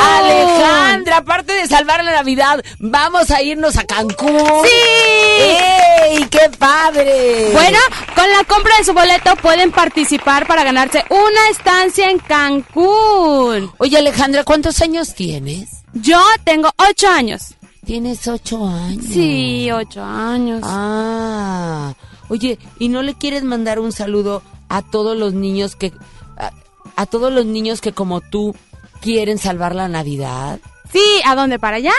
[0.00, 4.64] Alejandra, aparte de salvar la Navidad, vamos a irnos a Cancún.
[4.64, 5.40] Sí.
[5.42, 7.50] ¡Ey, qué padre!
[7.52, 7.78] Bueno,
[8.14, 13.72] con la compra de su boleto pueden participar para ganarse una estancia en Cancún.
[13.78, 15.82] Oye, Alejandra, ¿cuántos años tienes?
[15.92, 17.54] Yo tengo ocho años.
[17.84, 19.04] ¿Tienes ocho años?
[19.12, 20.60] Sí, ocho años.
[20.64, 21.92] Ah.
[22.28, 25.92] Oye, ¿y no le quieres mandar un saludo a todos los niños que
[26.96, 28.54] a, todos los niños que como tú
[29.02, 30.60] quieren salvar la Navidad?
[30.90, 31.92] Sí, ¿a dónde para allá?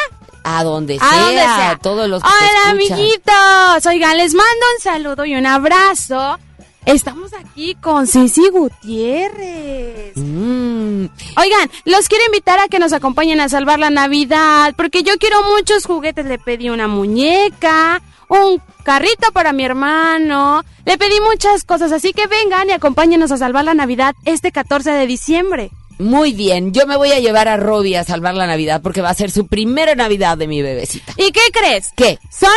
[0.43, 3.85] A donde sea, a todos los que Hola, amiguitos.
[3.85, 6.39] Oigan, les mando un saludo y un abrazo.
[6.85, 10.17] Estamos aquí con Ceci Gutiérrez.
[10.17, 11.05] Mm.
[11.37, 15.43] Oigan, los quiero invitar a que nos acompañen a salvar la Navidad, porque yo quiero
[15.43, 16.25] muchos juguetes.
[16.25, 18.01] Le pedí una muñeca,
[18.31, 20.63] un carrito para mi hermano.
[20.85, 24.91] Le pedí muchas cosas, así que vengan y acompáñenos a salvar la Navidad este 14
[24.91, 25.71] de diciembre.
[25.99, 29.09] Muy bien, yo me voy a llevar a Robbie a salvar la Navidad porque va
[29.09, 31.13] a ser su primera Navidad de mi bebecita.
[31.17, 31.89] ¿Y qué crees?
[31.95, 32.17] ¿Qué?
[32.31, 32.49] Son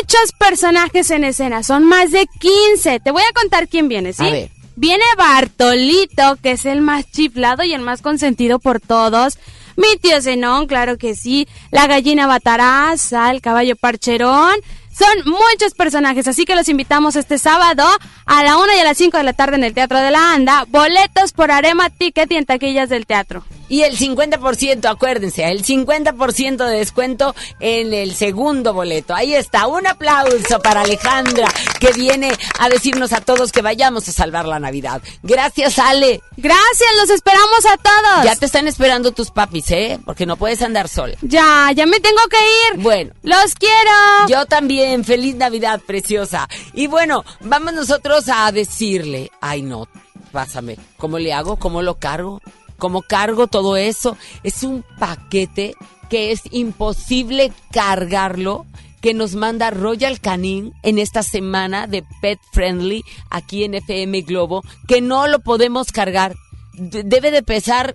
[0.00, 2.98] muchos personajes en escena, son más de 15.
[2.98, 4.26] Te voy a contar quién viene, ¿sí?
[4.26, 4.50] A ver.
[4.74, 9.38] Viene Bartolito, que es el más chiflado y el más consentido por todos.
[9.76, 11.46] Mi tío Zenón, claro que sí.
[11.70, 14.56] La gallina bataraza, el caballo parcherón.
[14.98, 17.84] Son muchos personajes, así que los invitamos este sábado
[18.26, 20.32] a la 1 y a las 5 de la tarde en el Teatro de la
[20.32, 20.64] Anda.
[20.68, 23.44] Boletos por Arema Ticket y en taquillas del teatro.
[23.68, 29.14] Y el 50%, acuérdense, el 50% de descuento en el segundo boleto.
[29.14, 31.48] Ahí está, un aplauso para Alejandra
[31.80, 35.02] que viene a decirnos a todos que vayamos a salvar la Navidad.
[35.22, 36.22] Gracias, Ale.
[36.36, 38.24] Gracias, los esperamos a todos.
[38.24, 39.98] Ya te están esperando tus papis, ¿eh?
[40.04, 41.16] Porque no puedes andar sola.
[41.22, 42.38] Ya, ya me tengo que
[42.76, 42.82] ir.
[42.82, 43.12] Bueno.
[43.22, 44.28] Los quiero.
[44.28, 45.04] Yo también.
[45.04, 46.48] Feliz Navidad, preciosa.
[46.72, 49.88] Y bueno, vamos nosotros a decirle, ay no,
[50.32, 51.56] pásame, ¿cómo le hago?
[51.56, 52.40] ¿Cómo lo cargo?
[52.78, 54.16] ¿Cómo cargo todo eso?
[54.42, 55.74] Es un paquete
[56.08, 58.66] que es imposible cargarlo
[59.00, 64.62] que nos manda Royal Canin en esta semana de Pet Friendly aquí en FM Globo,
[64.86, 66.34] que no lo podemos cargar.
[66.74, 67.94] Debe de pesar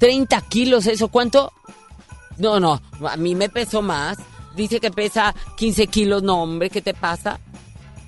[0.00, 1.08] 30 kilos eso.
[1.08, 1.52] ¿Cuánto?
[2.36, 4.18] No, no, a mí me pesó más.
[4.54, 6.22] Dice que pesa 15 kilos.
[6.22, 7.40] No, hombre, ¿qué te pasa?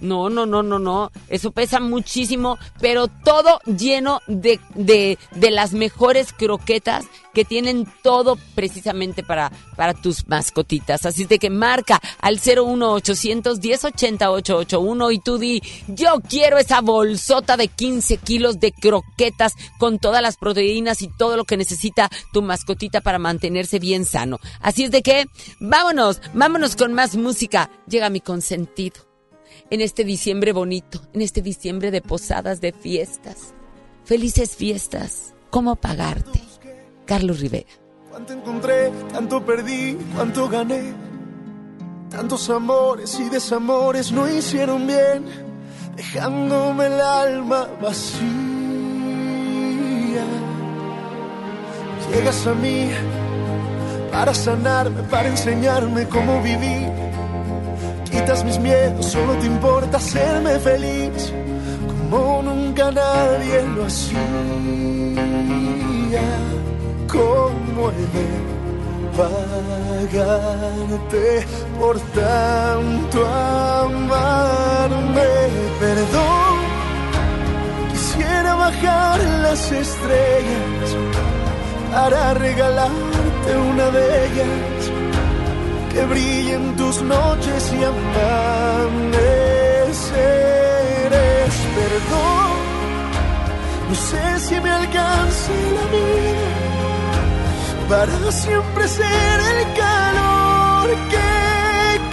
[0.00, 1.10] No, no, no, no, no.
[1.28, 8.36] Eso pesa muchísimo, pero todo lleno de, de, de las mejores croquetas que tienen todo
[8.54, 11.06] precisamente para, para tus mascotitas.
[11.06, 17.56] Así de que marca al 01800 1080 881 y tú di, yo quiero esa bolsota
[17.56, 22.42] de 15 kilos de croquetas con todas las proteínas y todo lo que necesita tu
[22.42, 24.38] mascotita para mantenerse bien sano.
[24.60, 25.26] Así es de que,
[25.60, 27.70] vámonos, vámonos con más música.
[27.86, 29.09] Llega mi consentido
[29.70, 33.54] en este diciembre bonito, en este diciembre de posadas, de fiestas.
[34.04, 35.34] Felices fiestas.
[35.50, 36.40] ¿Cómo pagarte?
[37.06, 37.70] Carlos Rivera.
[38.10, 40.92] Cuánto encontré, tanto perdí, cuánto gané.
[42.10, 45.24] Tantos amores y desamores no hicieron bien,
[45.94, 48.20] dejándome el alma vacía.
[52.12, 52.90] Llegas a mí
[54.10, 57.09] para sanarme, para enseñarme cómo vivir.
[58.10, 61.32] Quitas mis miedos, solo te importa hacerme feliz,
[61.86, 64.18] como nunca nadie lo hacía.
[67.08, 68.50] ¿Cómo he de
[70.20, 71.46] pagarte
[71.78, 75.28] por tanto amarme?
[75.78, 76.58] Perdón,
[77.90, 80.96] quisiera bajar las estrellas
[81.92, 84.99] para regalarte una de ellas
[85.92, 88.40] que brillen tus noches y amaneceres.
[91.78, 92.52] Perdón,
[93.88, 96.50] no sé si me alcance la vida
[97.88, 101.30] para siempre ser el calor que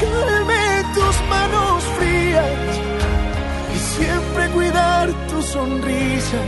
[0.02, 2.70] calme tus manos frías
[3.76, 6.40] y siempre cuidar tu sonrisa.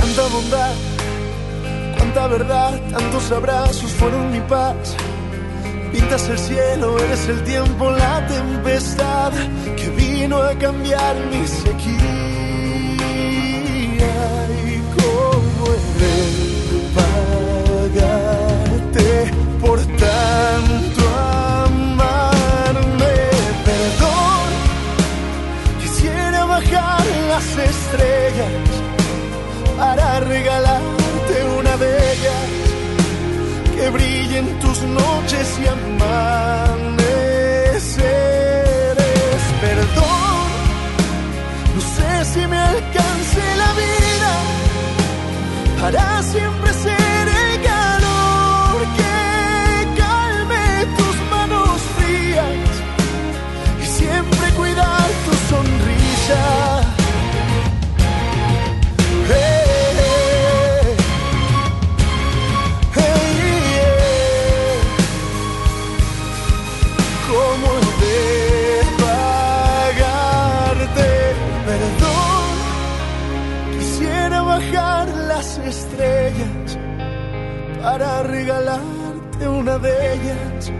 [0.00, 0.95] Tanta bondad
[2.16, 4.96] Cuánta verdad, tantos abrazos fueron mi paz.
[5.92, 9.32] Pintas el cielo, eres el tiempo, la tempestad
[9.76, 11.98] que vino a cambiar mi sequía.
[14.64, 16.16] Y cómo he de
[18.64, 19.08] pagarte
[19.60, 21.02] por tanto
[21.66, 23.16] amarme.
[23.66, 24.48] Perdón,
[25.82, 28.72] quisiera bajar las estrellas
[29.76, 30.95] para regalarte
[34.36, 36.96] brillen tus noches y amaneceres.
[39.60, 40.48] Perdón,
[41.74, 44.32] no sé si me alcance la vida
[45.80, 52.70] para siempre ser el calor que calme tus manos frías
[53.82, 56.55] y siempre cuidar tu sonrisa.
[77.98, 80.70] Para regalarte una de ellas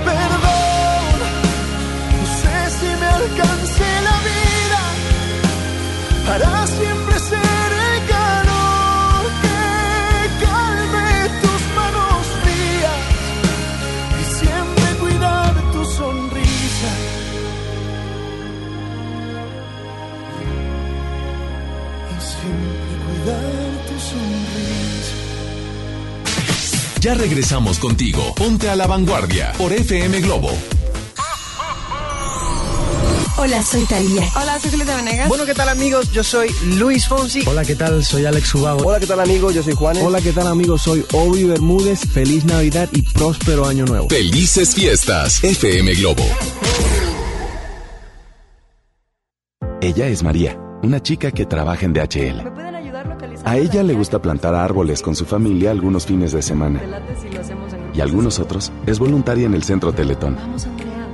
[0.10, 1.20] Perdón,
[2.16, 4.82] no sé si me alcance la vida
[6.26, 7.01] para siempre
[27.02, 28.22] Ya regresamos contigo.
[28.36, 30.52] Ponte a la vanguardia por FM Globo.
[33.38, 34.30] Hola, soy Talía.
[34.36, 35.28] Hola, soy Julieta Venegas.
[35.28, 36.12] Bueno, ¿qué tal amigos?
[36.12, 37.42] Yo soy Luis Fonsi.
[37.48, 38.06] Hola, ¿qué tal?
[38.06, 38.86] Soy Alex Ubago.
[38.86, 39.56] Hola, ¿qué tal amigos?
[39.56, 40.04] Yo soy Juanes.
[40.04, 40.84] Hola, ¿qué tal amigos?
[40.84, 42.02] Soy Obi Bermúdez.
[42.02, 44.08] Feliz Navidad y próspero año nuevo.
[44.08, 45.44] Felices fiestas.
[45.44, 46.24] FM Globo.
[49.82, 52.71] Ella es María, una chica que trabaja en DHL.
[53.44, 56.80] A ella la le gusta plantar árboles con su familia algunos fines de semana.
[56.80, 60.38] ¿Te late si lo hacemos en Y algunos otros es voluntaria en el Centro Teletón.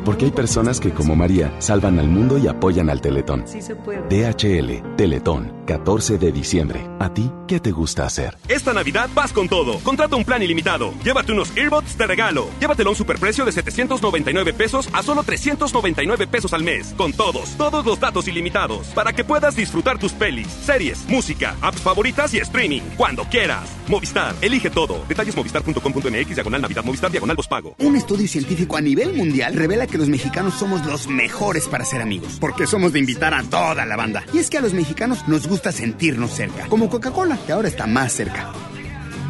[0.07, 3.43] Porque hay personas que, como María, salvan al mundo y apoyan al Teletón.
[3.45, 4.07] Sí se puede.
[4.07, 6.79] DHL, Teletón, 14 de diciembre.
[6.97, 8.37] ¿A ti qué te gusta hacer?
[8.47, 9.79] Esta Navidad vas con todo.
[9.79, 10.93] Contrata un plan ilimitado.
[11.03, 12.47] Llévate unos earbuds de regalo.
[12.61, 16.93] Llévatelo a un superprecio de 799 pesos a solo 399 pesos al mes.
[16.97, 18.87] Con todos, todos los datos ilimitados.
[18.95, 22.83] Para que puedas disfrutar tus pelis, series, música, apps favoritas y streaming.
[22.95, 23.67] Cuando quieras.
[23.89, 25.03] Movistar, elige todo.
[25.09, 27.75] Detalles movistar.com.mx, diagonal Navidad, Movistar, diagonal pago.
[27.79, 32.01] Un estudio científico a nivel mundial revela que los mexicanos somos los mejores para ser
[32.01, 34.23] amigos, porque somos de invitar a toda la banda.
[34.33, 37.87] Y es que a los mexicanos nos gusta sentirnos cerca, como Coca-Cola, que ahora está
[37.87, 38.51] más cerca.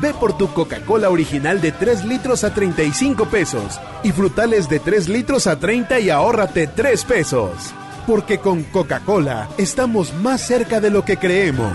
[0.01, 5.09] Ve por tu Coca-Cola original de 3 litros a 35 pesos y frutales de 3
[5.09, 7.73] litros a 30 y ahórrate 3 pesos.
[8.05, 11.73] Porque con Coca-Cola estamos más cerca de lo que creemos.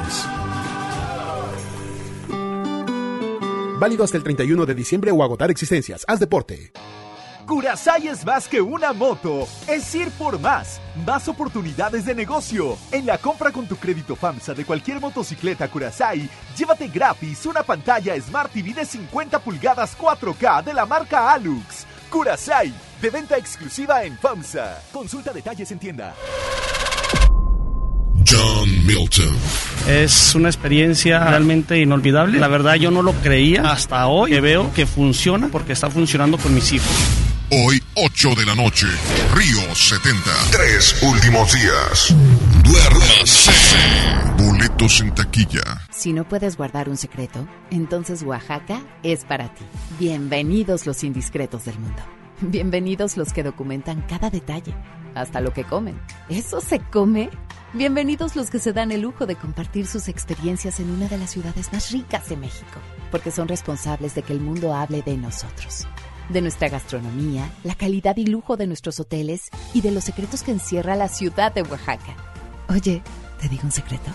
[3.80, 6.04] Válido hasta el 31 de diciembre o agotar existencias.
[6.06, 6.70] Haz deporte.
[7.46, 12.78] Curasai es más que una moto, es ir por más, más oportunidades de negocio.
[12.92, 18.18] En la compra con tu crédito FAMSA de cualquier motocicleta Curasai, llévate gratis una pantalla
[18.20, 21.86] Smart TV de 50 pulgadas 4K de la marca Alux.
[22.10, 24.80] Curasai, de venta exclusiva en FAMSA.
[24.92, 26.14] Consulta detalles en tienda.
[28.24, 29.36] John Milton.
[29.88, 32.38] Es una experiencia realmente inolvidable.
[32.38, 36.38] La verdad yo no lo creía hasta hoy que veo que funciona porque está funcionando
[36.38, 37.21] con mis hijos.
[37.54, 38.86] Hoy, 8 de la noche,
[39.34, 40.22] Río 70.
[40.52, 42.16] Tres últimos días.
[42.64, 43.52] Duérmase.
[44.38, 45.60] Boletos en taquilla.
[45.90, 49.66] Si no puedes guardar un secreto, entonces Oaxaca es para ti.
[49.98, 52.02] Bienvenidos los indiscretos del mundo.
[52.40, 54.74] Bienvenidos los que documentan cada detalle,
[55.14, 56.00] hasta lo que comen.
[56.30, 57.28] ¿Eso se come?
[57.74, 61.32] Bienvenidos los que se dan el lujo de compartir sus experiencias en una de las
[61.32, 62.80] ciudades más ricas de México,
[63.10, 65.86] porque son responsables de que el mundo hable de nosotros,
[66.32, 70.52] de nuestra gastronomía, la calidad y lujo de nuestros hoteles y de los secretos que
[70.52, 72.16] encierra la ciudad de Oaxaca.
[72.68, 73.02] Oye,
[73.40, 74.10] ¿te digo un secreto?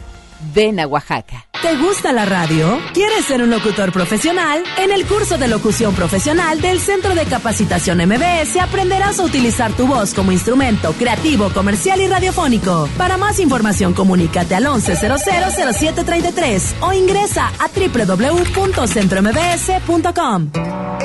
[0.54, 1.48] Ven a Oaxaca.
[1.62, 2.80] ¿Te gusta la radio?
[2.94, 4.64] ¿Quieres ser un locutor profesional?
[4.78, 9.88] En el curso de locución profesional del Centro de Capacitación MBS aprenderás a utilizar tu
[9.88, 12.88] voz como instrumento creativo, comercial y radiofónico.
[12.98, 20.52] Para más información, comunícate al 11000733 o ingresa a www.centrombs.com.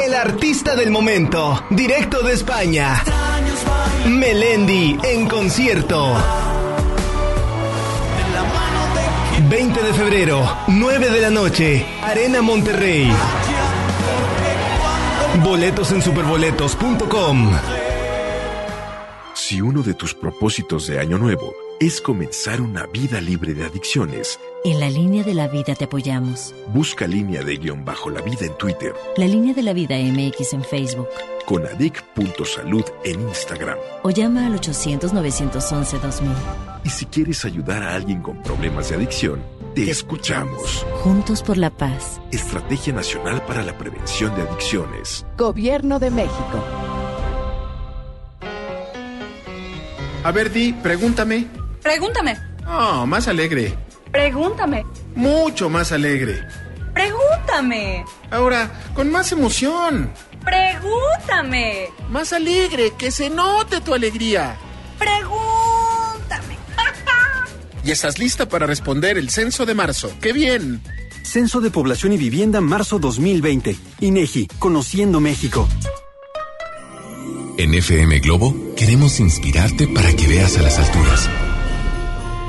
[0.05, 3.03] El artista del momento, directo de España.
[4.07, 6.15] Melendi en concierto.
[9.49, 13.11] 20 de febrero, 9 de la noche, Arena Monterrey.
[15.43, 17.51] Boletos en superboletos.com.
[19.35, 24.39] Si uno de tus propósitos de año nuevo es comenzar una vida libre de adicciones,
[24.65, 26.55] En la línea de la vida te apoyamos.
[26.69, 30.53] busca línea de guion bajo la vida en Twitter, La línea de la vida MX
[30.53, 31.09] en Facebook.
[31.47, 33.79] Con adic.salud en Instagram.
[34.03, 36.35] O llama al 800-911-2000.
[36.85, 39.43] Y si quieres ayudar a alguien con problemas de adicción,
[39.75, 40.85] te escuchamos.
[41.03, 42.21] Juntos por la paz.
[42.31, 45.25] Estrategia Nacional para la Prevención de Adicciones.
[45.39, 46.65] Gobierno de México.
[50.25, 51.47] A ver, Di, pregúntame.
[51.83, 52.37] Pregúntame.
[52.67, 53.75] Oh, más alegre.
[54.11, 54.85] Pregúntame.
[55.17, 56.41] Mucho más alegre.
[56.95, 58.05] Pregúntame.
[58.31, 60.11] Ahora, con más emoción.
[60.45, 61.89] Pregúntame.
[62.09, 64.57] Más alegre, que se note tu alegría.
[64.99, 66.57] Pregúntame.
[67.85, 70.13] Y estás lista para responder el censo de marzo.
[70.21, 70.81] ¡Qué bien!
[71.25, 73.77] Censo de Población y Vivienda marzo 2020.
[74.01, 75.69] INEGI, Conociendo México.
[77.59, 81.29] En FM Globo queremos inspirarte para que veas a las alturas.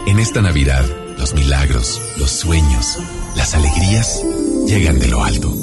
[0.05, 0.85] En esta Navidad,
[1.17, 2.99] los milagros, los sueños,
[3.35, 4.23] las alegrías
[4.67, 5.62] llegan de lo alto.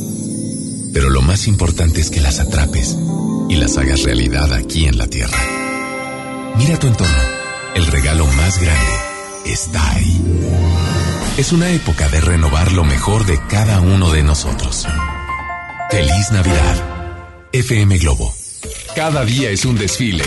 [0.92, 2.96] Pero lo más importante es que las atrapes
[3.48, 5.38] y las hagas realidad aquí en la Tierra.
[6.56, 7.40] Mira tu entorno.
[7.74, 8.92] El regalo más grande
[9.46, 10.20] está ahí.
[11.38, 14.86] Es una época de renovar lo mejor de cada uno de nosotros.
[15.90, 17.48] Feliz Navidad.
[17.52, 18.34] FM Globo.
[18.94, 20.24] Cada día es un desfile.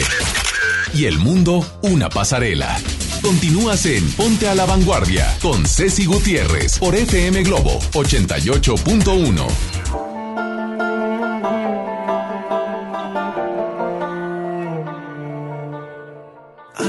[0.93, 2.79] Y el mundo una pasarela.
[3.21, 10.12] Continúas en Ponte a la Vanguardia con Ceci Gutiérrez por FM Globo 88.1.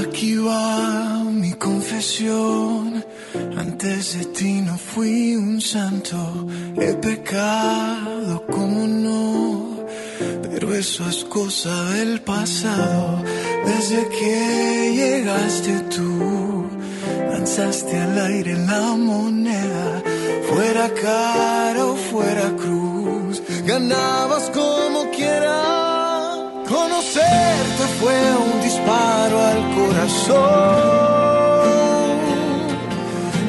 [0.01, 3.03] Aquí va mi confesión.
[3.57, 6.17] Antes de ti no fui un santo.
[6.77, 9.85] He pecado, como no.
[10.43, 13.23] Pero eso es cosa del pasado.
[13.65, 16.65] Desde que llegaste tú,
[17.45, 20.01] Lanzaste al aire la moneda,
[20.49, 25.74] fuera cara o fuera cruz, ganabas como quiera.
[26.75, 30.35] Conocerte fue un disparo al corazón.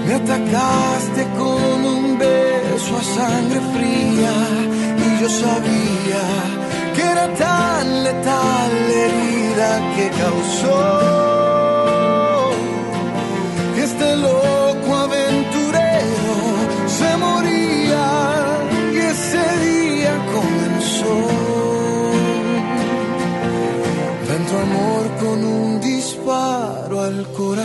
[0.06, 4.34] Me atacaste con un beso a sangre fría
[5.04, 6.24] y yo sabía
[6.94, 11.25] que era tan letal la herida que causó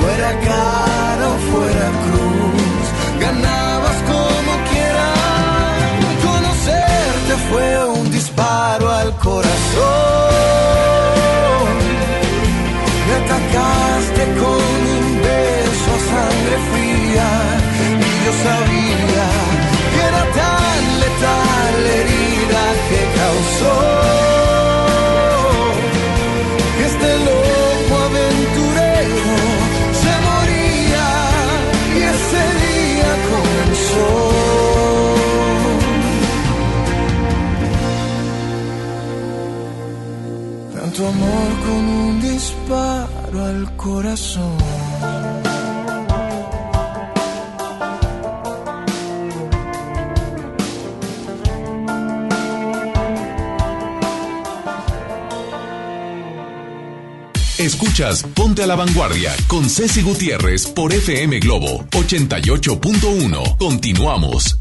[0.00, 2.84] fuera cara o fuera cruz,
[3.20, 5.80] ganabas como quieras,
[6.26, 7.68] conocerte fue
[7.98, 9.60] un disparo al corazón.
[13.06, 17.28] Me atacaste con un beso a sangre fría.
[18.06, 19.26] Y yo sabía
[19.92, 24.19] que era tan letal la herida que causó
[41.10, 44.56] amor con un disparo al corazón.
[57.58, 63.58] Escuchas Ponte a la Vanguardia con Ceci Gutiérrez por FM Globo 88.1.
[63.58, 64.59] Continuamos.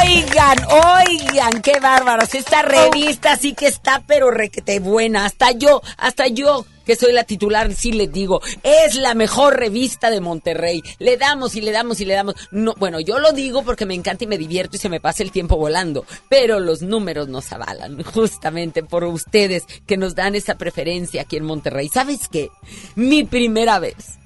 [0.00, 2.34] Oigan, oigan, qué bárbaros.
[2.34, 5.24] Esta revista sí que está, pero requete buena.
[5.24, 10.10] Hasta yo, hasta yo, que soy la titular, sí les digo, es la mejor revista
[10.10, 10.82] de Monterrey.
[10.98, 12.34] Le damos y le damos y le damos.
[12.50, 15.22] No, bueno, yo lo digo porque me encanta y me divierto y se me pasa
[15.22, 16.04] el tiempo volando.
[16.28, 21.44] Pero los números nos avalan, justamente por ustedes que nos dan esa preferencia aquí en
[21.44, 21.88] Monterrey.
[21.88, 22.50] ¿Sabes qué?
[22.94, 24.18] Mi primera vez.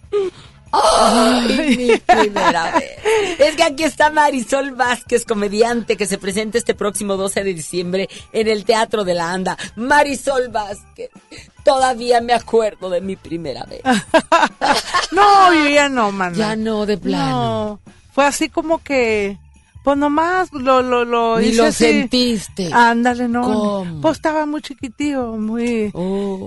[0.72, 3.38] ¡Ay, mi primera vez!
[3.38, 8.08] Es que aquí está Marisol Vázquez, comediante, que se presenta este próximo 12 de diciembre
[8.32, 9.56] en el Teatro de la Anda.
[9.76, 11.10] Marisol Vázquez,
[11.64, 13.82] todavía me acuerdo de mi primera vez.
[15.12, 16.34] No, yo ya no, man.
[16.34, 17.30] Ya no, de plano.
[17.30, 19.38] No, fue así como que,
[19.82, 21.84] pues nomás lo, lo, lo Ni hice lo así.
[21.84, 22.70] sentiste.
[22.72, 23.42] Ándale, no.
[23.42, 24.00] ¿Cómo?
[24.00, 25.92] Pues estaba muy chiquitío, muy,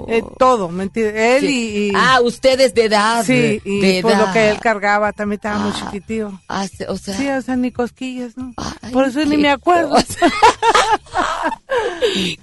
[0.07, 1.16] eh, todo, ¿me entiendes?
[1.16, 1.48] Él Sí.
[1.53, 3.24] y, y- Ah, ustedes de edad.
[3.26, 4.34] Sí, y de pues lo edad.
[4.34, 6.40] que él cargaba también estaba muy chiquitío.
[6.48, 8.53] Ah, o sea, Sí, o sea, ni cosquillas, ¿no?
[8.91, 9.95] Por eso ni me acuerdo.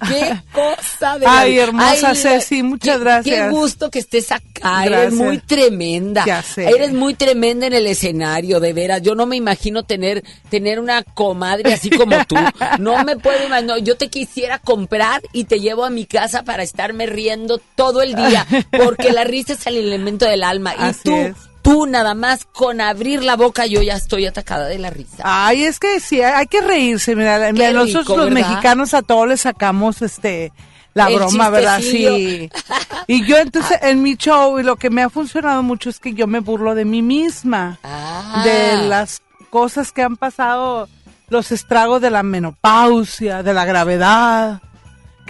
[0.07, 3.45] qué cosa de Ay, hermosa Ay, Ceci, muchas qué- gracias.
[3.45, 6.23] Qué gusto que estés acá, eres muy tremenda.
[6.25, 6.69] Ya sé.
[6.69, 9.01] Eres muy tremenda en el escenario, de veras.
[9.01, 12.35] Yo no me imagino tener tener una comadre así como tú.
[12.79, 13.79] No me puedo imaginar.
[13.79, 18.15] Yo te quisiera comprar y te llevo a mi casa para estarme riendo todo el
[18.15, 20.73] día, porque la risa es el elemento del alma.
[20.75, 21.35] Y tú, es.
[21.63, 25.23] Tú nada más con abrir la boca yo ya estoy atacada de la risa.
[25.23, 27.15] Ay, es que sí, hay que reírse.
[27.15, 28.49] Mira, mira, nosotros los ¿verdad?
[28.49, 30.51] mexicanos a todos les sacamos este
[30.93, 31.79] la El broma, ¿verdad?
[31.81, 32.49] Sí.
[33.07, 36.13] Y yo entonces en mi show y lo que me ha funcionado mucho es que
[36.13, 38.43] yo me burlo de mí misma, Ah.
[38.45, 40.87] de las cosas que han pasado,
[41.29, 44.61] los estragos de la menopausia, de la gravedad.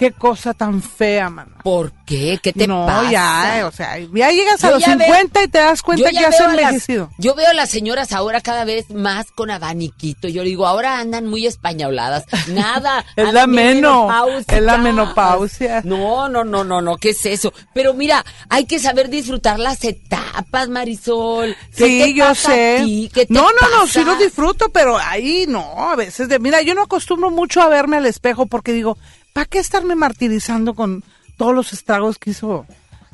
[0.04, 1.52] Qué cosa tan fea, mano.
[1.62, 2.38] ¿Por qué?
[2.42, 3.10] ¿Qué te no, pasa?
[3.10, 6.14] ya, o sea, ya llegas a los ya veo- 50 y te das cuenta que
[6.16, 7.10] ya has las- envejecido.
[7.18, 10.28] yo veo a las señoras ahora cada vez más con abaniquito.
[10.28, 12.24] Yo digo, ahora andan muy españoladas.
[12.48, 13.04] Nada.
[13.16, 14.10] Es la meno,
[14.46, 15.80] es la menopausia.
[15.84, 17.52] No, no, no, no, no, ¿qué es eso?
[17.72, 21.56] Pero mira, hay que saber disfrutar las etapas, Marisol.
[21.76, 22.80] ¿Qué Sí, te yo pasa a sé.
[22.84, 23.10] ti?
[23.14, 26.60] ¿Qué te no, no, no, sí lo disfruto, pero ahí no, a veces de, mira,
[26.60, 28.98] yo no acostumbro mucho a verme al espejo porque digo,
[29.34, 31.04] ¿para qué estarme martirizando con
[31.36, 32.64] todos los estragos que hizo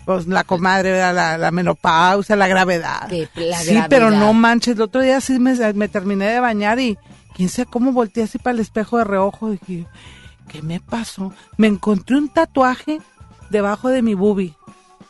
[0.05, 0.98] pues, la comadre.
[0.98, 3.10] La, la menopausia, la gravedad?
[3.34, 6.97] La sí, pero no manches, el otro día sí me, me terminé de bañar y
[7.34, 9.86] quién sabe cómo volteé así para el espejo de reojo, dije,
[10.48, 11.32] ¿qué me pasó?
[11.56, 13.01] Me encontré un tatuaje
[13.51, 14.55] debajo de mi bubi,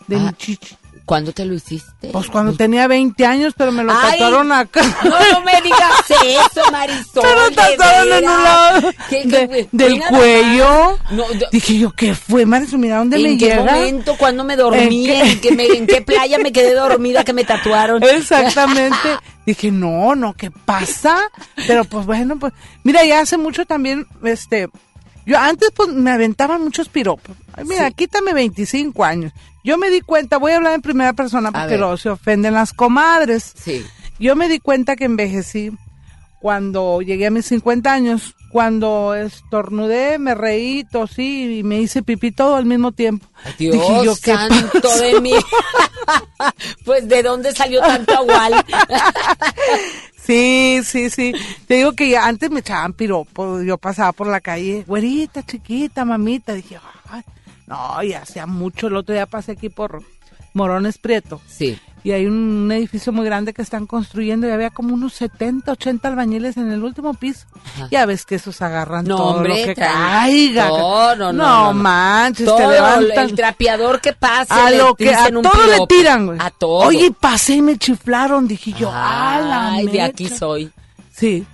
[0.07, 0.77] de mi chichi.
[1.11, 2.11] ¿Cuándo te lo hiciste?
[2.13, 4.81] Pues cuando tenía 20 años, pero me lo Ay, tatuaron acá.
[5.03, 5.91] No, no me digas
[6.25, 7.25] eso, Marisol.
[7.25, 10.99] Me lo tatuaron en un lado ¿Qué- de- qué- del cuello.
[11.11, 12.79] No, Dije yo, ¿qué fue, Marisol?
[12.79, 13.65] Mira, ¿dónde me ¿En qué llega?
[13.65, 14.17] momento?
[14.17, 15.11] ¿Cuándo me dormí?
[15.11, 15.49] ¿En ¿En qué?
[15.49, 18.01] qué, me- en qué playa me quedé dormida que me tatuaron?
[18.05, 18.97] Exactamente.
[19.45, 21.19] Dije, no, no, ¿qué pasa?
[21.67, 22.53] Pero pues bueno, pues,
[22.85, 24.69] mira, ya hace mucho también, este,
[25.27, 27.37] yo antes pues me aventaban muchos piropos.
[27.55, 29.33] Ay, mira, quítame 25 años.
[29.65, 32.73] Yo me di cuenta, voy a hablar en primera persona porque luego se ofenden las
[32.73, 33.53] comadres.
[33.57, 33.85] Sí.
[34.19, 35.71] Yo me di cuenta que envejecí
[36.41, 42.33] cuando llegué a mis 50 años, cuando estornudé, me reí, tosí y me hice pipí
[42.33, 43.27] todo al mismo tiempo.
[43.59, 45.35] Dios Dije yo, ¿qué santo de mí.
[46.85, 48.65] pues, ¿de dónde salió tanto agual?
[50.23, 51.33] Sí, sí, sí.
[51.67, 53.65] Te digo que ya antes me echaban piropos.
[53.65, 56.53] Yo pasaba por la calle, güerita, chiquita, mamita.
[56.55, 56.79] Dije,
[57.11, 57.23] "Ay,
[57.71, 58.89] no, ya hacía mucho.
[58.89, 60.03] El otro día pasé aquí por
[60.53, 61.41] Morones Prieto.
[61.49, 61.79] Sí.
[62.03, 66.09] Y hay un edificio muy grande que están construyendo y había como unos 70, 80
[66.09, 67.47] albañiles en el último piso.
[67.91, 70.69] Ya ves que esos agarran No, todo hombre, lo que caiga.
[70.69, 73.19] No, no, no, No, no, manches, Todo te levantan.
[73.29, 74.53] el trapeador que pase.
[74.55, 76.39] a lo que a todo le tiran, güey.
[76.41, 76.87] A todo.
[76.87, 80.05] Oye, pasé y me chiflaron, dije yo, a la Ay, de mecha".
[80.07, 80.73] aquí soy.
[81.13, 81.45] Sí,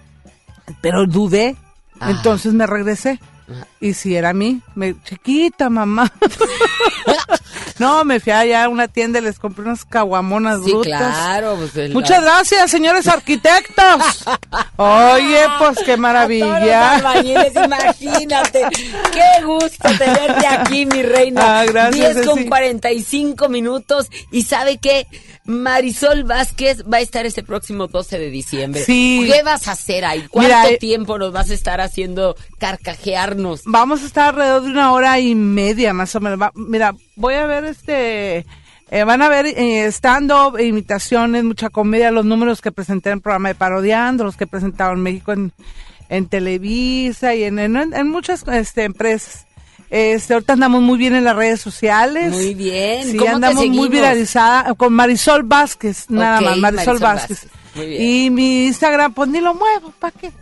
[0.80, 1.56] pero dudé,
[1.98, 2.10] Ah.
[2.12, 3.18] entonces me regresé.
[3.80, 6.10] Y si era a mí, me, chiquita mamá.
[7.78, 10.98] no, me fui allá a una tienda y les compré unas caguamonas Sí, brutas.
[10.98, 11.56] claro.
[11.56, 14.26] Pues, el- Muchas gracias, señores arquitectos.
[14.76, 17.00] Oye, pues qué maravilla.
[17.64, 18.66] imagínate.
[19.12, 21.60] Qué gusto tenerte aquí, mi reina.
[21.60, 22.48] Ah, gracias, 10 con Ceci.
[22.48, 24.08] 45 minutos.
[24.32, 25.06] Y sabe qué?
[25.46, 28.82] Marisol Vázquez va a estar este próximo 12 de diciembre.
[28.84, 29.28] Sí.
[29.30, 30.26] ¿Qué vas a hacer ahí?
[30.30, 33.62] ¿Cuánto Mira, eh, tiempo nos vas a estar haciendo carcajearnos?
[33.64, 36.40] Vamos a estar alrededor de una hora y media más o menos.
[36.40, 38.44] Va- mira, voy a ver este...
[38.90, 43.22] eh, van a ver eh, stand-up, imitaciones, mucha comedia, los números que presenté en el
[43.22, 45.52] programa de Parodiando, los que he presentado en México en,
[46.08, 49.45] en Televisa y en, en, en muchas este, empresas.
[49.90, 52.32] Este, ahorita andamos muy bien en las redes sociales.
[52.32, 53.10] Muy bien.
[53.10, 57.42] Sí, ¿Cómo te andamos muy viralizada con Marisol Vázquez, nada más, Marisol, Marisol Vázquez.
[57.44, 57.50] Vázquez.
[57.74, 58.02] Muy bien.
[58.02, 60.32] Y mi Instagram, pues ni lo muevo, ¿para qué?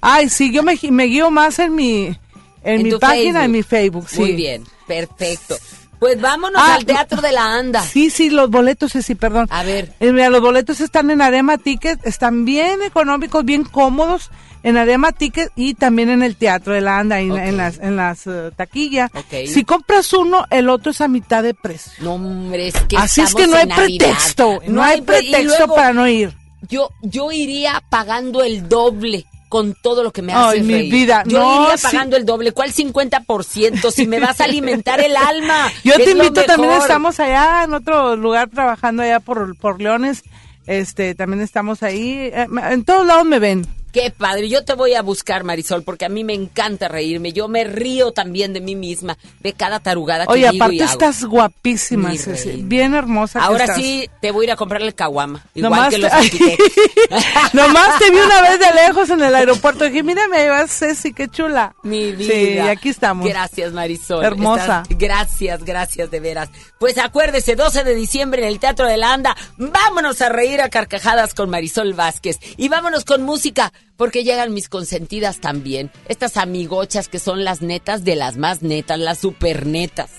[0.00, 2.16] Ay, sí, yo me, guío más en mi, en,
[2.64, 3.44] En mi página, Facebook.
[3.44, 4.20] en mi Facebook, sí.
[4.20, 5.56] Muy bien, perfecto.
[6.00, 7.82] Pues vámonos Ah, al Teatro de la Anda.
[7.82, 9.46] Sí, sí, los boletos, sí, sí, perdón.
[9.50, 9.92] A ver.
[10.00, 14.30] Eh, mira, los boletos están en Arema Ticket, están bien económicos, bien cómodos
[14.62, 17.96] en Arema Ticket y también en el Teatro de la Anda, en, en las, en
[17.96, 19.10] las eh, taquillas.
[19.14, 19.46] Ok.
[19.46, 21.92] Si compras uno, el otro es a mitad de precio.
[22.00, 23.84] No, hombre, es que Así es que no hay Navidad.
[24.06, 26.34] pretexto, no, hay pre- y pretexto luego, para no ir.
[26.68, 30.92] Yo, yo iría pagando el doble con todo lo que me Ay, hace mi reír.
[30.92, 31.82] vida, Yo no, iría sí.
[31.82, 32.52] pagando el doble.
[32.52, 33.90] ¿Cuál 50%?
[33.90, 35.70] Si me vas a alimentar el alma.
[35.84, 40.22] Yo te invito, también estamos allá en otro lugar trabajando allá por, por Leones.
[40.66, 42.30] Este, también estamos ahí.
[42.32, 43.66] eh, En todos lados me ven.
[43.92, 47.32] Qué padre, yo te voy a buscar, Marisol, porque a mí me encanta reírme.
[47.32, 50.82] Yo me río también de mí misma, de cada tarugada que Oye, digo y aparte
[50.84, 50.92] hago.
[50.92, 53.40] estás guapísima, Ceci, bien hermosa.
[53.40, 53.76] que Ahora estás.
[53.78, 56.12] sí te voy a ir a comprar el caguama, igual Nomás que te- los.
[57.52, 59.84] Nomás te vi una vez de lejos en el aeropuerto.
[59.84, 61.74] Dije, mira, me llevas Ceci, qué chula.
[61.82, 62.32] Mi vida.
[62.32, 63.26] Sí, y aquí estamos.
[63.28, 64.24] Gracias, Marisol.
[64.24, 64.82] Hermosa.
[64.88, 66.48] Estás- gracias, gracias de veras.
[66.78, 69.36] Pues acuérdese, 12 de diciembre en el Teatro de la Anda.
[69.56, 72.38] Vámonos a reír a carcajadas con Marisol Vázquez.
[72.56, 75.90] Y vámonos con música, porque llegan mis consentidas también.
[76.08, 80.10] Estas amigochas que son las netas de las más netas, las super netas.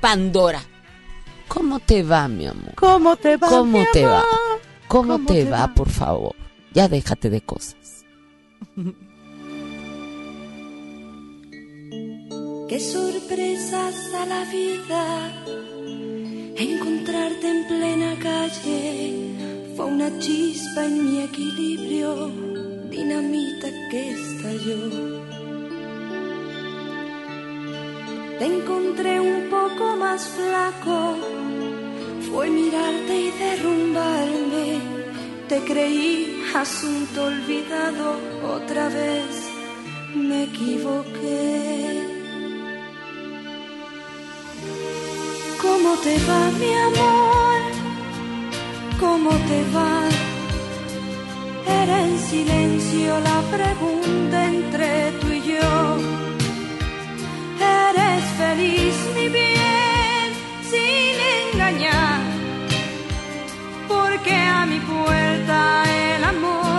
[0.00, 0.62] Pandora.
[1.48, 2.74] ¿Cómo te va, mi amor?
[2.76, 3.48] ¿Cómo te va?
[3.48, 4.24] ¿Cómo mi te va?
[4.88, 5.74] ¿Cómo, ¿Cómo te, te va, va?
[5.74, 6.34] por favor?
[6.72, 8.04] Ya déjate de cosas.
[12.70, 15.32] Qué sorpresas da la vida.
[16.56, 22.30] Encontrarte en plena calle fue una chispa en mi equilibrio,
[22.90, 24.82] dinamita que estalló.
[28.38, 31.16] Te encontré un poco más flaco,
[32.30, 34.80] fue mirarte y derrumbarme.
[35.48, 38.16] Te creí asunto olvidado,
[38.56, 39.50] otra vez
[40.14, 42.20] me equivoqué.
[45.60, 47.60] ¿Cómo te va, mi amor?
[48.98, 50.29] ¿Cómo te va?
[51.78, 55.70] Era en silencio la pregunta entre tú y yo.
[57.88, 60.26] ¿Eres feliz, mi bien,
[60.70, 62.20] sin engañar?
[63.88, 65.84] Porque a mi puerta
[66.14, 66.69] el amor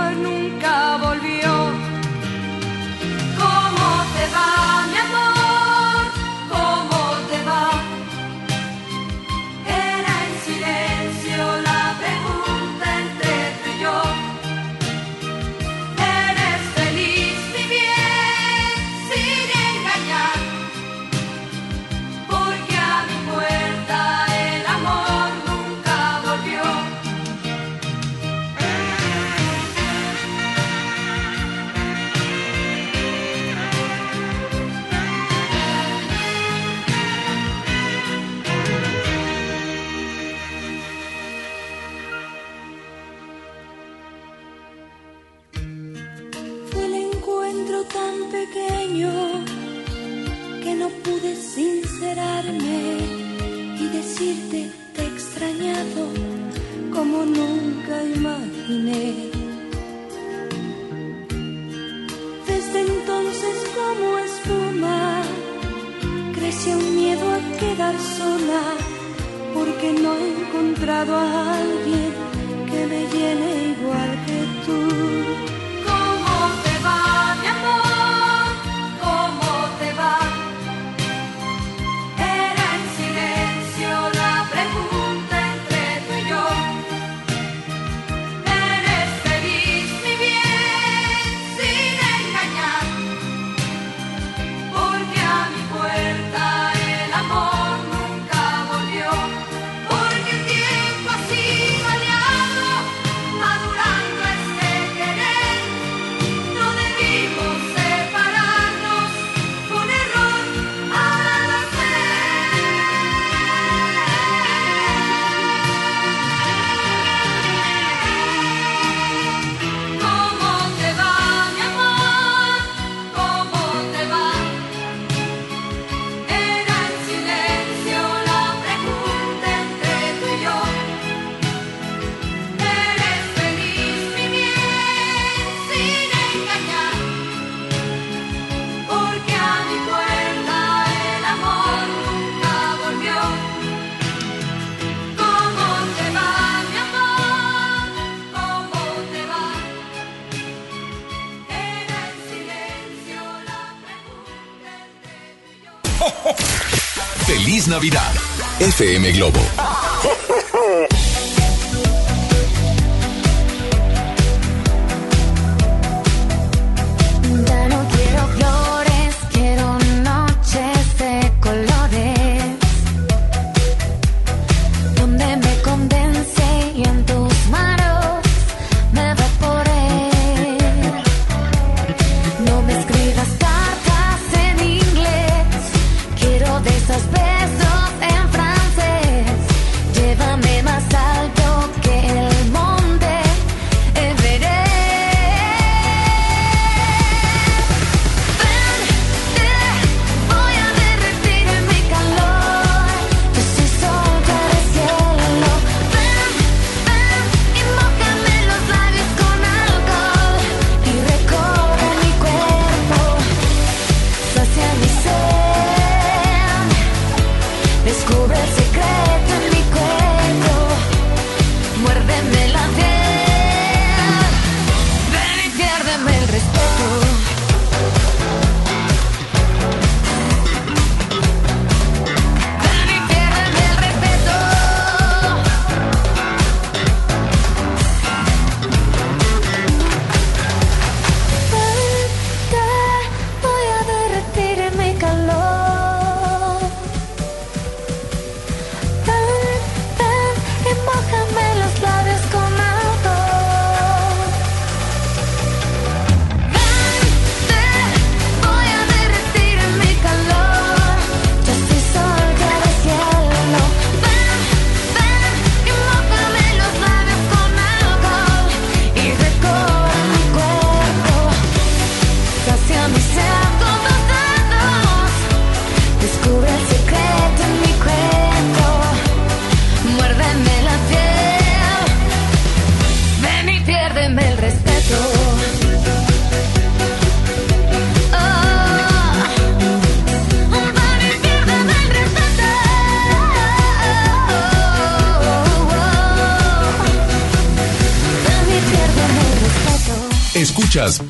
[158.59, 159.60] FM Globo.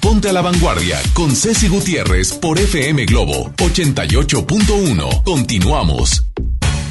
[0.02, 5.24] Ponte a la Vanguardia con Ceci Gutiérrez por FM Globo 88.1.
[5.24, 6.26] Continuamos.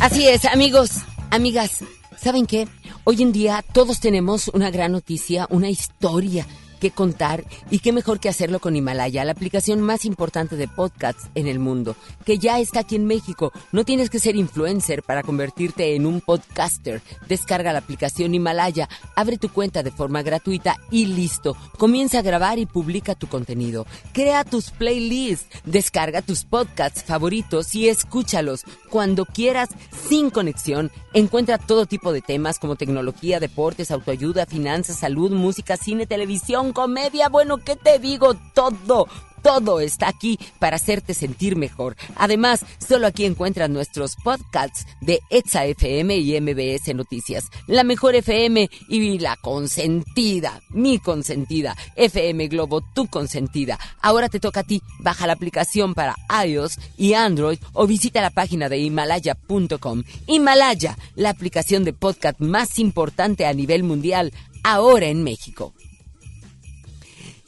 [0.00, 0.92] Así es, amigos,
[1.30, 1.84] amigas,
[2.16, 2.68] ¿saben qué?
[3.04, 6.46] Hoy en día todos tenemos una gran noticia, una historia
[6.80, 11.28] qué contar y qué mejor que hacerlo con Himalaya, la aplicación más importante de podcasts
[11.34, 11.94] en el mundo,
[12.24, 13.52] que ya está aquí en México.
[13.70, 17.02] No tienes que ser influencer para convertirte en un podcaster.
[17.28, 21.56] Descarga la aplicación Himalaya, abre tu cuenta de forma gratuita y listo.
[21.78, 23.86] Comienza a grabar y publica tu contenido.
[24.12, 29.68] Crea tus playlists, descarga tus podcasts favoritos y escúchalos cuando quieras
[30.08, 30.90] sin conexión.
[31.12, 37.28] Encuentra todo tipo de temas como tecnología, deportes, autoayuda, finanzas, salud, música, cine, televisión, comedia,
[37.28, 38.34] bueno, ¿qué te digo?
[38.54, 39.06] Todo.
[39.42, 41.96] Todo está aquí para hacerte sentir mejor.
[42.16, 48.68] Además, solo aquí encuentras nuestros podcasts de Exa FM y MBS Noticias, la mejor FM
[48.88, 53.78] y la consentida, mi consentida, FM Globo, tu consentida.
[54.02, 58.30] Ahora te toca a ti, baja la aplicación para iOS y Android o visita la
[58.30, 60.02] página de himalaya.com.
[60.26, 64.32] Himalaya, la aplicación de podcast más importante a nivel mundial,
[64.62, 65.72] ahora en México.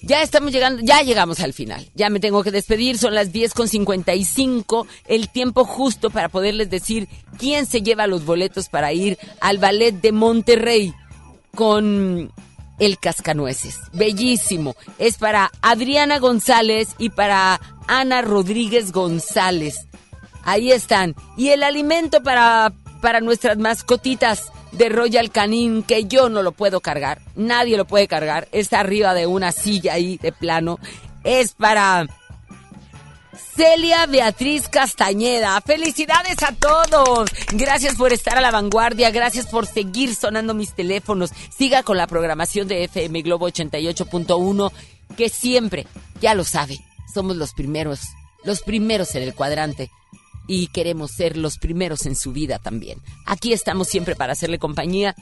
[0.03, 1.89] Ya estamos llegando, ya llegamos al final.
[1.95, 6.71] Ya me tengo que despedir, son las 10 con 55, el tiempo justo para poderles
[6.71, 7.09] decir
[7.39, 10.93] quién se lleva los boletos para ir al ballet de Monterrey
[11.55, 12.33] con
[12.79, 13.79] el Cascanueces.
[13.93, 14.75] Bellísimo.
[14.99, 19.87] Es para Adriana González y para Ana Rodríguez González.
[20.45, 21.15] Ahí están.
[21.37, 26.81] Y el alimento para, para nuestras mascotitas de Royal Canin, que yo no lo puedo
[26.81, 27.21] cargar.
[27.37, 28.49] Nadie lo puede cargar.
[28.53, 30.79] Está arriba de una silla ahí de plano.
[31.25, 32.07] Es para
[33.55, 35.61] Celia Beatriz Castañeda.
[35.61, 37.31] Felicidades a todos.
[37.53, 39.11] Gracias por estar a la vanguardia.
[39.11, 41.31] Gracias por seguir sonando mis teléfonos.
[41.55, 44.73] Siga con la programación de FM Globo 88.1,
[45.17, 45.87] que siempre,
[46.21, 46.79] ya lo sabe,
[47.13, 48.01] somos los primeros,
[48.45, 49.91] los primeros en el cuadrante.
[50.55, 52.99] Y queremos ser los primeros en su vida también.
[53.25, 55.17] Aquí estamos siempre para hacerle compañía.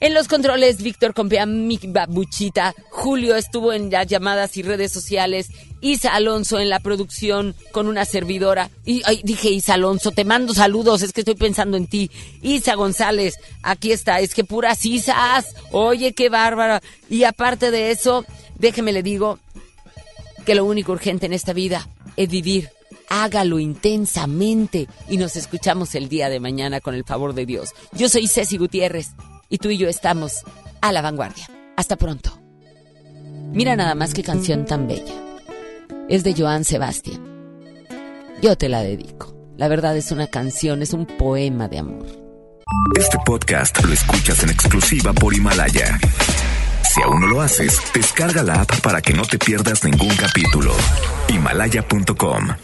[0.00, 2.74] En los controles, Víctor Compea, mi babuchita.
[2.90, 5.48] Julio estuvo en llamadas y redes sociales.
[5.80, 8.68] Isa Alonso en la producción con una servidora.
[8.84, 12.10] Y dije Isa Alonso, te mando saludos, es que estoy pensando en ti.
[12.42, 15.54] Isa González, aquí está, es que puras Isas.
[15.70, 16.82] Oye, qué bárbara.
[17.08, 18.26] Y aparte de eso,
[18.58, 19.38] déjeme le digo
[20.44, 21.88] que lo único urgente en esta vida
[22.18, 22.75] es vivir.
[23.08, 27.70] Hágalo intensamente y nos escuchamos el día de mañana con el favor de Dios.
[27.92, 29.12] Yo soy Ceci Gutiérrez
[29.48, 30.42] y tú y yo estamos
[30.80, 31.48] a la vanguardia.
[31.76, 32.38] Hasta pronto.
[33.52, 35.14] Mira nada más qué canción tan bella.
[36.08, 37.22] Es de Joan Sebastián.
[38.42, 39.34] Yo te la dedico.
[39.56, 42.06] La verdad es una canción, es un poema de amor.
[42.98, 45.98] Este podcast lo escuchas en exclusiva por Himalaya.
[46.82, 50.74] Si aún no lo haces, descarga la app para que no te pierdas ningún capítulo.
[51.28, 52.56] Himalaya.com